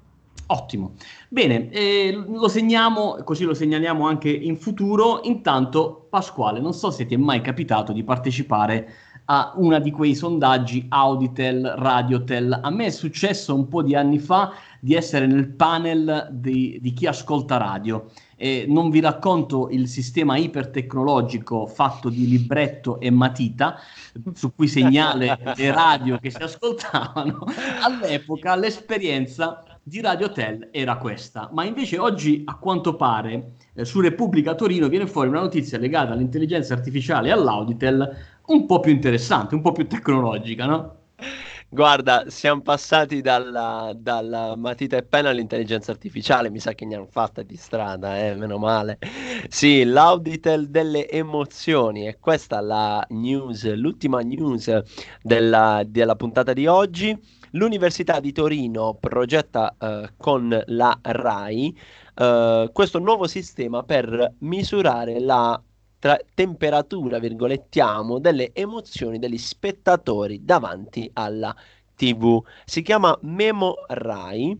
Ottimo. 0.51 0.93
Bene, 1.27 1.69
eh, 1.69 2.11
lo 2.11 2.47
segniamo, 2.47 3.17
così 3.23 3.45
lo 3.45 3.55
segnaliamo 3.55 4.07
anche 4.07 4.29
in 4.29 4.57
futuro. 4.57 5.21
Intanto, 5.23 6.05
Pasquale, 6.07 6.59
non 6.59 6.73
so 6.73 6.91
se 6.91 7.07
ti 7.07 7.15
è 7.15 7.17
mai 7.17 7.41
capitato 7.41 7.93
di 7.93 8.03
partecipare 8.03 8.93
a 9.31 9.53
uno 9.55 9.79
di 9.79 9.91
quei 9.91 10.15
sondaggi 10.15 10.87
Auditel, 10.89 11.75
Radiotel. 11.77 12.59
A 12.63 12.69
me 12.71 12.85
è 12.85 12.89
successo 12.89 13.53
un 13.53 13.67
po' 13.67 13.83
di 13.83 13.93
anni 13.93 14.17
fa 14.17 14.53
di 14.79 14.95
essere 14.95 15.27
nel 15.27 15.49
panel 15.49 16.29
di, 16.31 16.79
di 16.81 16.93
chi 16.93 17.05
ascolta 17.05 17.57
radio. 17.57 18.09
E 18.35 18.65
non 18.67 18.89
vi 18.89 18.99
racconto 19.01 19.69
il 19.69 19.87
sistema 19.87 20.35
ipertecnologico 20.37 21.67
fatto 21.67 22.09
di 22.09 22.27
libretto 22.27 22.99
e 22.99 23.11
matita 23.11 23.77
su 24.33 24.55
cui 24.55 24.67
segnale 24.67 25.37
le 25.55 25.71
radio 25.71 26.17
che 26.17 26.31
si 26.31 26.41
ascoltavano. 26.41 27.45
All'epoca 27.83 28.55
l'esperienza 28.55 29.63
di 29.89 30.01
Radiotel 30.01 30.69
era 30.71 30.97
questa, 30.97 31.49
ma 31.51 31.65
invece 31.65 31.97
oggi 31.97 32.43
a 32.45 32.57
quanto 32.57 32.95
pare 32.95 33.53
eh, 33.73 33.85
su 33.85 33.99
Repubblica 33.99 34.53
Torino 34.53 34.87
viene 34.87 35.07
fuori 35.07 35.29
una 35.29 35.39
notizia 35.39 35.79
legata 35.79 36.13
all'intelligenza 36.13 36.73
artificiale 36.73 37.29
e 37.29 37.31
all'Auditel 37.31 38.37
un 38.49 38.65
po' 38.65 38.79
più 38.79 38.91
interessante, 38.91 39.55
un 39.55 39.61
po' 39.61 39.71
più 39.71 39.87
tecnologica, 39.87 40.65
no? 40.65 40.97
Guarda, 41.71 42.25
siamo 42.29 42.61
passati 42.61 43.21
dalla, 43.21 43.91
dalla, 43.95 44.55
matita 44.55 44.97
e 44.97 45.03
penna 45.03 45.29
all'intelligenza 45.29 45.91
artificiale, 45.91 46.49
mi 46.49 46.57
sa 46.57 46.73
che 46.73 46.83
ne 46.83 46.95
hanno 46.95 47.05
fatta 47.05 47.43
di 47.43 47.55
strada, 47.55 48.17
eh, 48.17 48.33
meno 48.33 48.57
male. 48.57 48.97
Sì, 49.49 49.83
l'Auditel 49.83 50.69
delle 50.69 51.07
emozioni, 51.07 52.07
e 52.07 52.17
questa 52.19 52.57
è 52.57 52.61
la 52.61 53.05
news, 53.09 53.71
l'ultima 53.75 54.21
news 54.21 54.81
della, 55.21 55.83
della 55.85 56.15
puntata 56.15 56.53
di 56.53 56.65
oggi. 56.65 57.15
L'Università 57.51 58.19
di 58.19 58.31
Torino 58.31 58.97
progetta 58.99 59.75
uh, 59.77 60.07
con 60.17 60.63
la 60.67 60.99
RAI 61.01 61.77
uh, 62.15 62.71
questo 62.71 62.99
nuovo 62.99 63.27
sistema 63.27 63.83
per 63.83 64.33
misurare 64.39 65.19
la 65.19 65.59
tra 65.99 66.17
temperatura, 66.33 67.19
virgolettiamo, 67.19 68.19
delle 68.19 68.51
emozioni 68.53 69.19
degli 69.19 69.37
spettatori 69.37 70.43
davanti 70.43 71.09
alla 71.13 71.55
TV. 71.95 72.41
Si 72.65 72.81
chiama 72.81 73.17
Memo 73.21 73.75
Rai 73.87 74.57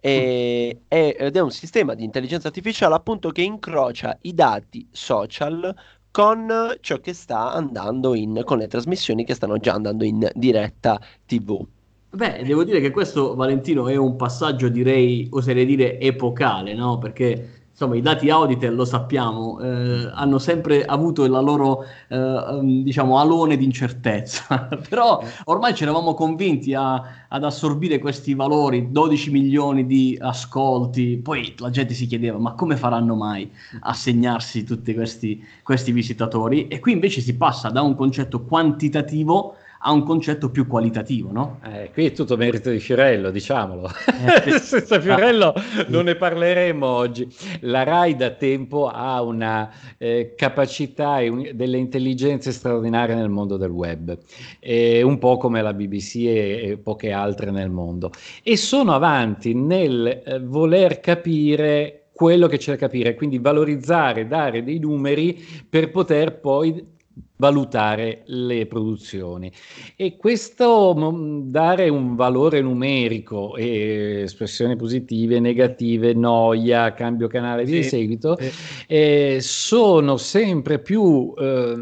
e, 0.00 0.80
ed 0.88 1.36
è 1.36 1.40
un 1.40 1.50
sistema 1.50 1.94
di 1.94 2.04
intelligenza 2.04 2.48
artificiale 2.48 2.94
appunto 2.94 3.30
che 3.30 3.42
incrocia 3.42 4.16
i 4.22 4.34
dati 4.34 4.86
social 4.90 5.74
con 6.10 6.76
ciò 6.80 6.98
che 6.98 7.12
sta 7.12 7.52
andando 7.52 8.14
in 8.14 8.42
con 8.44 8.58
le 8.58 8.66
trasmissioni 8.66 9.24
che 9.24 9.34
stanno 9.34 9.58
già 9.58 9.74
andando 9.74 10.04
in 10.04 10.28
diretta 10.34 10.98
TV. 11.26 11.64
Beh, 12.10 12.42
devo 12.42 12.64
dire 12.64 12.80
che 12.80 12.90
questo 12.90 13.34
Valentino 13.34 13.86
è 13.86 13.96
un 13.96 14.16
passaggio 14.16 14.70
direi 14.70 15.28
oserei 15.30 15.66
dire 15.66 16.00
epocale, 16.00 16.72
no? 16.72 16.96
Perché 16.96 17.57
insomma 17.78 17.94
i 17.94 18.00
dati 18.00 18.28
Auditel 18.28 18.74
lo 18.74 18.84
sappiamo, 18.84 19.60
eh, 19.60 20.10
hanno 20.12 20.40
sempre 20.40 20.84
avuto 20.84 21.24
la 21.28 21.38
loro 21.38 21.84
eh, 22.08 22.18
um, 22.18 22.82
diciamo 22.82 23.20
alone 23.20 23.56
di 23.56 23.64
incertezza, 23.64 24.68
però 24.88 25.22
ormai 25.44 25.76
ci 25.76 25.84
eravamo 25.84 26.14
convinti 26.14 26.74
a, 26.74 27.26
ad 27.28 27.44
assorbire 27.44 28.00
questi 28.00 28.34
valori, 28.34 28.90
12 28.90 29.30
milioni 29.30 29.86
di 29.86 30.18
ascolti, 30.20 31.18
poi 31.18 31.54
la 31.58 31.70
gente 31.70 31.94
si 31.94 32.06
chiedeva 32.06 32.36
ma 32.38 32.54
come 32.54 32.76
faranno 32.76 33.14
mai 33.14 33.48
a 33.82 33.94
segnarsi 33.94 34.64
tutti 34.64 34.92
questi, 34.92 35.40
questi 35.62 35.92
visitatori? 35.92 36.66
E 36.66 36.80
qui 36.80 36.90
invece 36.90 37.20
si 37.20 37.36
passa 37.36 37.68
da 37.70 37.82
un 37.82 37.94
concetto 37.94 38.42
quantitativo 38.42 39.54
ha 39.80 39.92
un 39.92 40.02
concetto 40.02 40.50
più 40.50 40.66
qualitativo, 40.66 41.30
no? 41.30 41.60
Eh, 41.64 41.90
qui 41.92 42.06
è 42.06 42.12
tutto 42.12 42.36
merito 42.36 42.70
di 42.70 42.80
Fiorello, 42.80 43.30
diciamolo. 43.30 43.88
Eh, 44.44 44.58
Senza 44.58 45.00
Fiorello 45.00 45.54
non 45.88 46.04
ne 46.04 46.16
parleremo 46.16 46.86
oggi. 46.86 47.28
La 47.60 47.84
RAI 47.84 48.16
da 48.16 48.30
tempo 48.30 48.88
ha 48.88 49.22
una 49.22 49.70
eh, 49.96 50.34
capacità 50.36 51.20
e 51.20 51.28
un, 51.28 51.50
delle 51.54 51.78
intelligenze 51.78 52.50
straordinarie 52.50 53.14
nel 53.14 53.28
mondo 53.28 53.56
del 53.56 53.70
web, 53.70 54.18
un 54.60 55.18
po' 55.18 55.36
come 55.36 55.62
la 55.62 55.72
BBC 55.72 56.16
e, 56.16 56.70
e, 56.70 56.78
poche 56.78 57.12
altre 57.12 57.50
nel 57.50 57.70
mondo. 57.70 58.10
E 58.42 58.56
sono 58.56 58.94
avanti 58.94 59.54
nel 59.54 60.22
eh, 60.24 60.40
voler 60.40 61.00
capire 61.00 62.08
quello 62.12 62.48
che 62.48 62.58
c'è 62.58 62.72
da 62.72 62.78
capire, 62.78 63.14
quindi 63.14 63.38
valorizzare, 63.38 64.26
dare 64.26 64.64
dei 64.64 64.80
numeri 64.80 65.38
per 65.68 65.92
poter 65.92 66.40
poi 66.40 66.96
valutare 67.36 68.22
le 68.26 68.66
produzioni 68.66 69.50
e 69.96 70.16
questo 70.16 70.94
mm, 70.96 71.50
dare 71.50 71.88
un 71.88 72.16
valore 72.16 72.60
numerico 72.60 73.56
e 73.56 74.22
espressioni 74.22 74.76
positive, 74.76 75.38
negative, 75.40 76.14
noia, 76.14 76.92
cambio 76.94 77.28
canale 77.28 77.64
sì, 77.66 77.72
di 77.72 77.82
seguito 77.84 78.36
sì. 78.38 78.50
eh, 78.88 79.38
sono 79.40 80.16
sempre 80.16 80.80
più 80.80 81.32
eh, 81.38 81.74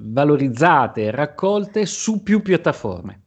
valorizzate 0.00 1.10
raccolte 1.10 1.86
su 1.86 2.22
più 2.22 2.42
piattaforme. 2.42 3.20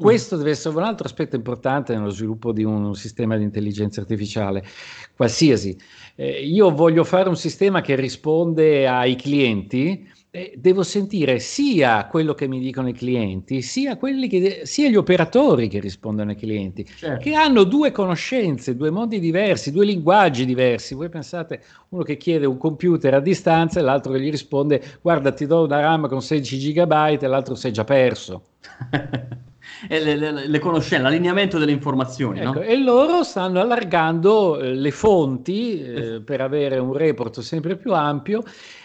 Mm. 0.00 0.02
Questo 0.02 0.36
deve 0.36 0.50
essere 0.50 0.76
un 0.76 0.82
altro 0.82 1.06
aspetto 1.06 1.36
importante 1.36 1.94
nello 1.94 2.10
sviluppo 2.10 2.52
di 2.52 2.64
un 2.64 2.94
sistema 2.94 3.36
di 3.36 3.42
intelligenza 3.42 4.00
artificiale, 4.00 4.64
qualsiasi. 5.14 5.78
Eh, 6.14 6.42
io 6.44 6.70
voglio 6.70 7.04
fare 7.04 7.28
un 7.28 7.36
sistema 7.36 7.82
che 7.82 7.96
risponde 7.96 8.88
ai 8.88 9.14
clienti, 9.16 10.08
eh, 10.32 10.54
devo 10.56 10.84
sentire 10.84 11.40
sia 11.40 12.06
quello 12.06 12.34
che 12.34 12.46
mi 12.46 12.60
dicono 12.60 12.88
i 12.88 12.92
clienti, 12.92 13.62
sia, 13.62 13.96
che, 13.98 14.60
sia 14.62 14.88
gli 14.88 14.94
operatori 14.96 15.68
che 15.68 15.80
rispondono 15.80 16.30
ai 16.30 16.36
clienti, 16.36 16.84
certo. 16.84 17.20
che 17.20 17.34
hanno 17.34 17.64
due 17.64 17.90
conoscenze, 17.90 18.76
due 18.76 18.90
mondi 18.90 19.18
diversi, 19.18 19.72
due 19.72 19.84
linguaggi 19.84 20.44
diversi. 20.44 20.94
Voi 20.94 21.08
pensate, 21.08 21.62
uno 21.88 22.02
che 22.02 22.16
chiede 22.16 22.46
un 22.46 22.58
computer 22.58 23.14
a 23.14 23.20
distanza 23.20 23.80
e 23.80 23.82
l'altro 23.82 24.12
che 24.12 24.20
gli 24.20 24.30
risponde, 24.30 24.80
guarda 25.00 25.32
ti 25.32 25.46
do 25.46 25.64
una 25.64 25.80
RAM 25.80 26.06
con 26.06 26.22
16 26.22 26.72
GB 26.72 26.92
e 27.20 27.26
l'altro 27.26 27.56
sei 27.56 27.72
già 27.72 27.84
perso. 27.84 28.42
le, 29.88 30.16
le, 30.16 30.46
le 30.46 30.58
conoscenze, 30.58 31.02
l'allineamento 31.02 31.58
delle 31.58 31.72
informazioni. 31.72 32.40
Ecco, 32.40 32.52
no? 32.54 32.60
E 32.60 32.76
loro 32.76 33.22
stanno 33.22 33.60
allargando 33.60 34.58
eh, 34.58 34.74
le 34.74 34.90
fonti 34.90 35.82
eh, 35.82 36.20
per 36.20 36.40
avere 36.40 36.78
un 36.78 36.92
report 36.92 37.40
sempre 37.40 37.76
più 37.76 37.92
ampio 37.92 38.42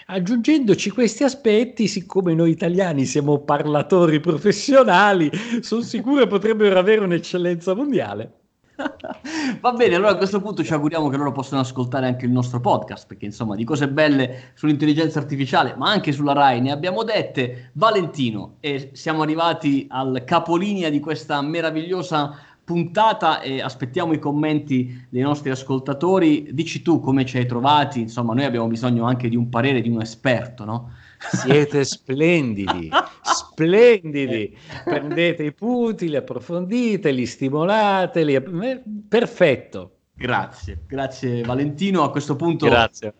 Aggiungendoci 0.07 0.91
questi 0.91 1.23
aspetti, 1.23 1.87
siccome 1.87 2.35
noi 2.35 2.51
italiani 2.51 3.05
siamo 3.05 3.39
parlatori 3.39 4.19
professionali, 4.19 5.31
sono 5.61 5.81
sicuro 5.81 6.21
che 6.21 6.27
potrebbero 6.27 6.77
avere 6.77 7.01
un'eccellenza 7.01 7.73
mondiale. 7.73 8.44
Va 9.61 9.71
bene, 9.71 9.95
allora 9.95 10.11
a 10.11 10.17
questo 10.17 10.41
punto 10.41 10.63
ci 10.63 10.73
auguriamo 10.73 11.09
che 11.09 11.17
loro 11.17 11.31
possano 11.31 11.61
ascoltare 11.61 12.07
anche 12.07 12.25
il 12.25 12.31
nostro 12.31 12.59
podcast, 12.59 13.07
perché 13.07 13.25
insomma 13.25 13.55
di 13.55 13.63
cose 13.63 13.87
belle 13.87 14.51
sull'intelligenza 14.53 15.19
artificiale, 15.19 15.75
ma 15.77 15.89
anche 15.89 16.11
sulla 16.11 16.33
RAI 16.33 16.61
ne 16.61 16.71
abbiamo 16.71 17.03
dette. 17.03 17.71
Valentino, 17.73 18.57
e 18.59 18.89
siamo 18.93 19.21
arrivati 19.21 19.87
al 19.89 20.23
capolinea 20.25 20.89
di 20.89 20.99
questa 20.99 21.41
meravigliosa 21.41 22.37
puntata 22.63 23.41
e 23.41 23.61
aspettiamo 23.61 24.13
i 24.13 24.19
commenti 24.19 25.07
dei 25.09 25.21
nostri 25.21 25.51
ascoltatori. 25.51 26.49
Dici 26.51 26.81
tu 26.81 26.99
come 26.99 27.25
ci 27.25 27.37
hai 27.37 27.45
trovati, 27.45 28.01
insomma 28.01 28.33
noi 28.33 28.45
abbiamo 28.45 28.67
bisogno 28.67 29.05
anche 29.05 29.29
di 29.29 29.35
un 29.35 29.49
parere 29.49 29.81
di 29.81 29.89
un 29.89 30.01
esperto, 30.01 30.65
no? 30.65 30.91
Siete 31.31 31.83
splendidi, 31.83 32.89
splendidi. 33.21 34.55
Prendete 34.83 35.43
i 35.43 35.53
punti, 35.53 36.09
li 36.09 36.15
approfondite, 36.15 37.11
li 37.11 37.25
stimolate, 37.25 38.23
li... 38.23 38.35
Eh, 38.35 38.81
perfetto. 39.09 39.94
Grazie, 40.17 40.79
grazie 40.87 41.43
Valentino. 41.43 42.01
A 42.03 42.09
questo 42.09 42.37
punto 42.37 42.67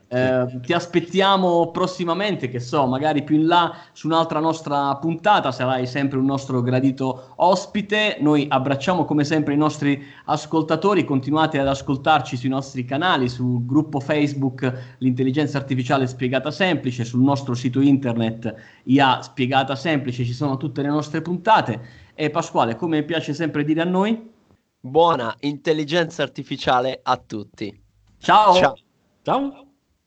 eh, 0.08 0.60
ti 0.62 0.72
aspettiamo 0.72 1.70
prossimamente, 1.70 2.48
che 2.48 2.62
so, 2.62 2.88
magari 2.88 3.22
più 3.24 3.36
in 3.36 3.48
là 3.48 3.76
su 3.91 4.08
un'altra 4.08 4.39
nostra 4.39 4.96
puntata, 4.96 5.52
sarai 5.52 5.88
sempre 5.88 6.20
un 6.20 6.26
nostro 6.26 6.62
gradito 6.62 7.34
ospite. 7.36 8.16
Noi 8.22 8.46
abbracciamo 8.48 9.04
come 9.04 9.26
sempre 9.26 9.54
i 9.54 9.58
nostri 9.58 10.02
ascoltatori, 10.24 11.04
continuate 11.04 11.60
ad 11.60 11.68
ascoltarci 11.68 12.38
sui 12.38 12.48
nostri 12.48 12.86
canali, 12.86 13.28
sul 13.28 13.66
gruppo 13.66 14.00
Facebook 14.00 14.96
L'intelligenza 15.00 15.58
artificiale 15.58 16.08
spiegata 16.08 16.50
semplice, 16.50 17.04
sul 17.04 17.22
nostro 17.22 17.56
sito 17.56 17.82
internet 17.82 18.54
IA 18.86 19.22
spiegata 19.22 19.76
semplice, 19.76 20.24
ci 20.24 20.34
sono 20.34 20.56
tutte 20.56 20.82
le 20.82 20.88
nostre 20.88 21.22
puntate. 21.22 22.04
E 22.14 22.30
Pasquale, 22.30 22.78
come 22.78 23.04
piace 23.04 23.34
sempre 23.34 23.66
dire 23.66 23.82
a 23.82 23.86
noi, 23.86 24.34
buona 24.86 25.36
intelligenza 25.42 26.22
artificiale 26.24 27.00
a 27.02 27.18
tutti. 27.18 27.84
Ciao. 28.20 28.54
Ciao. 28.54 28.78
Ciao. 29.24 29.64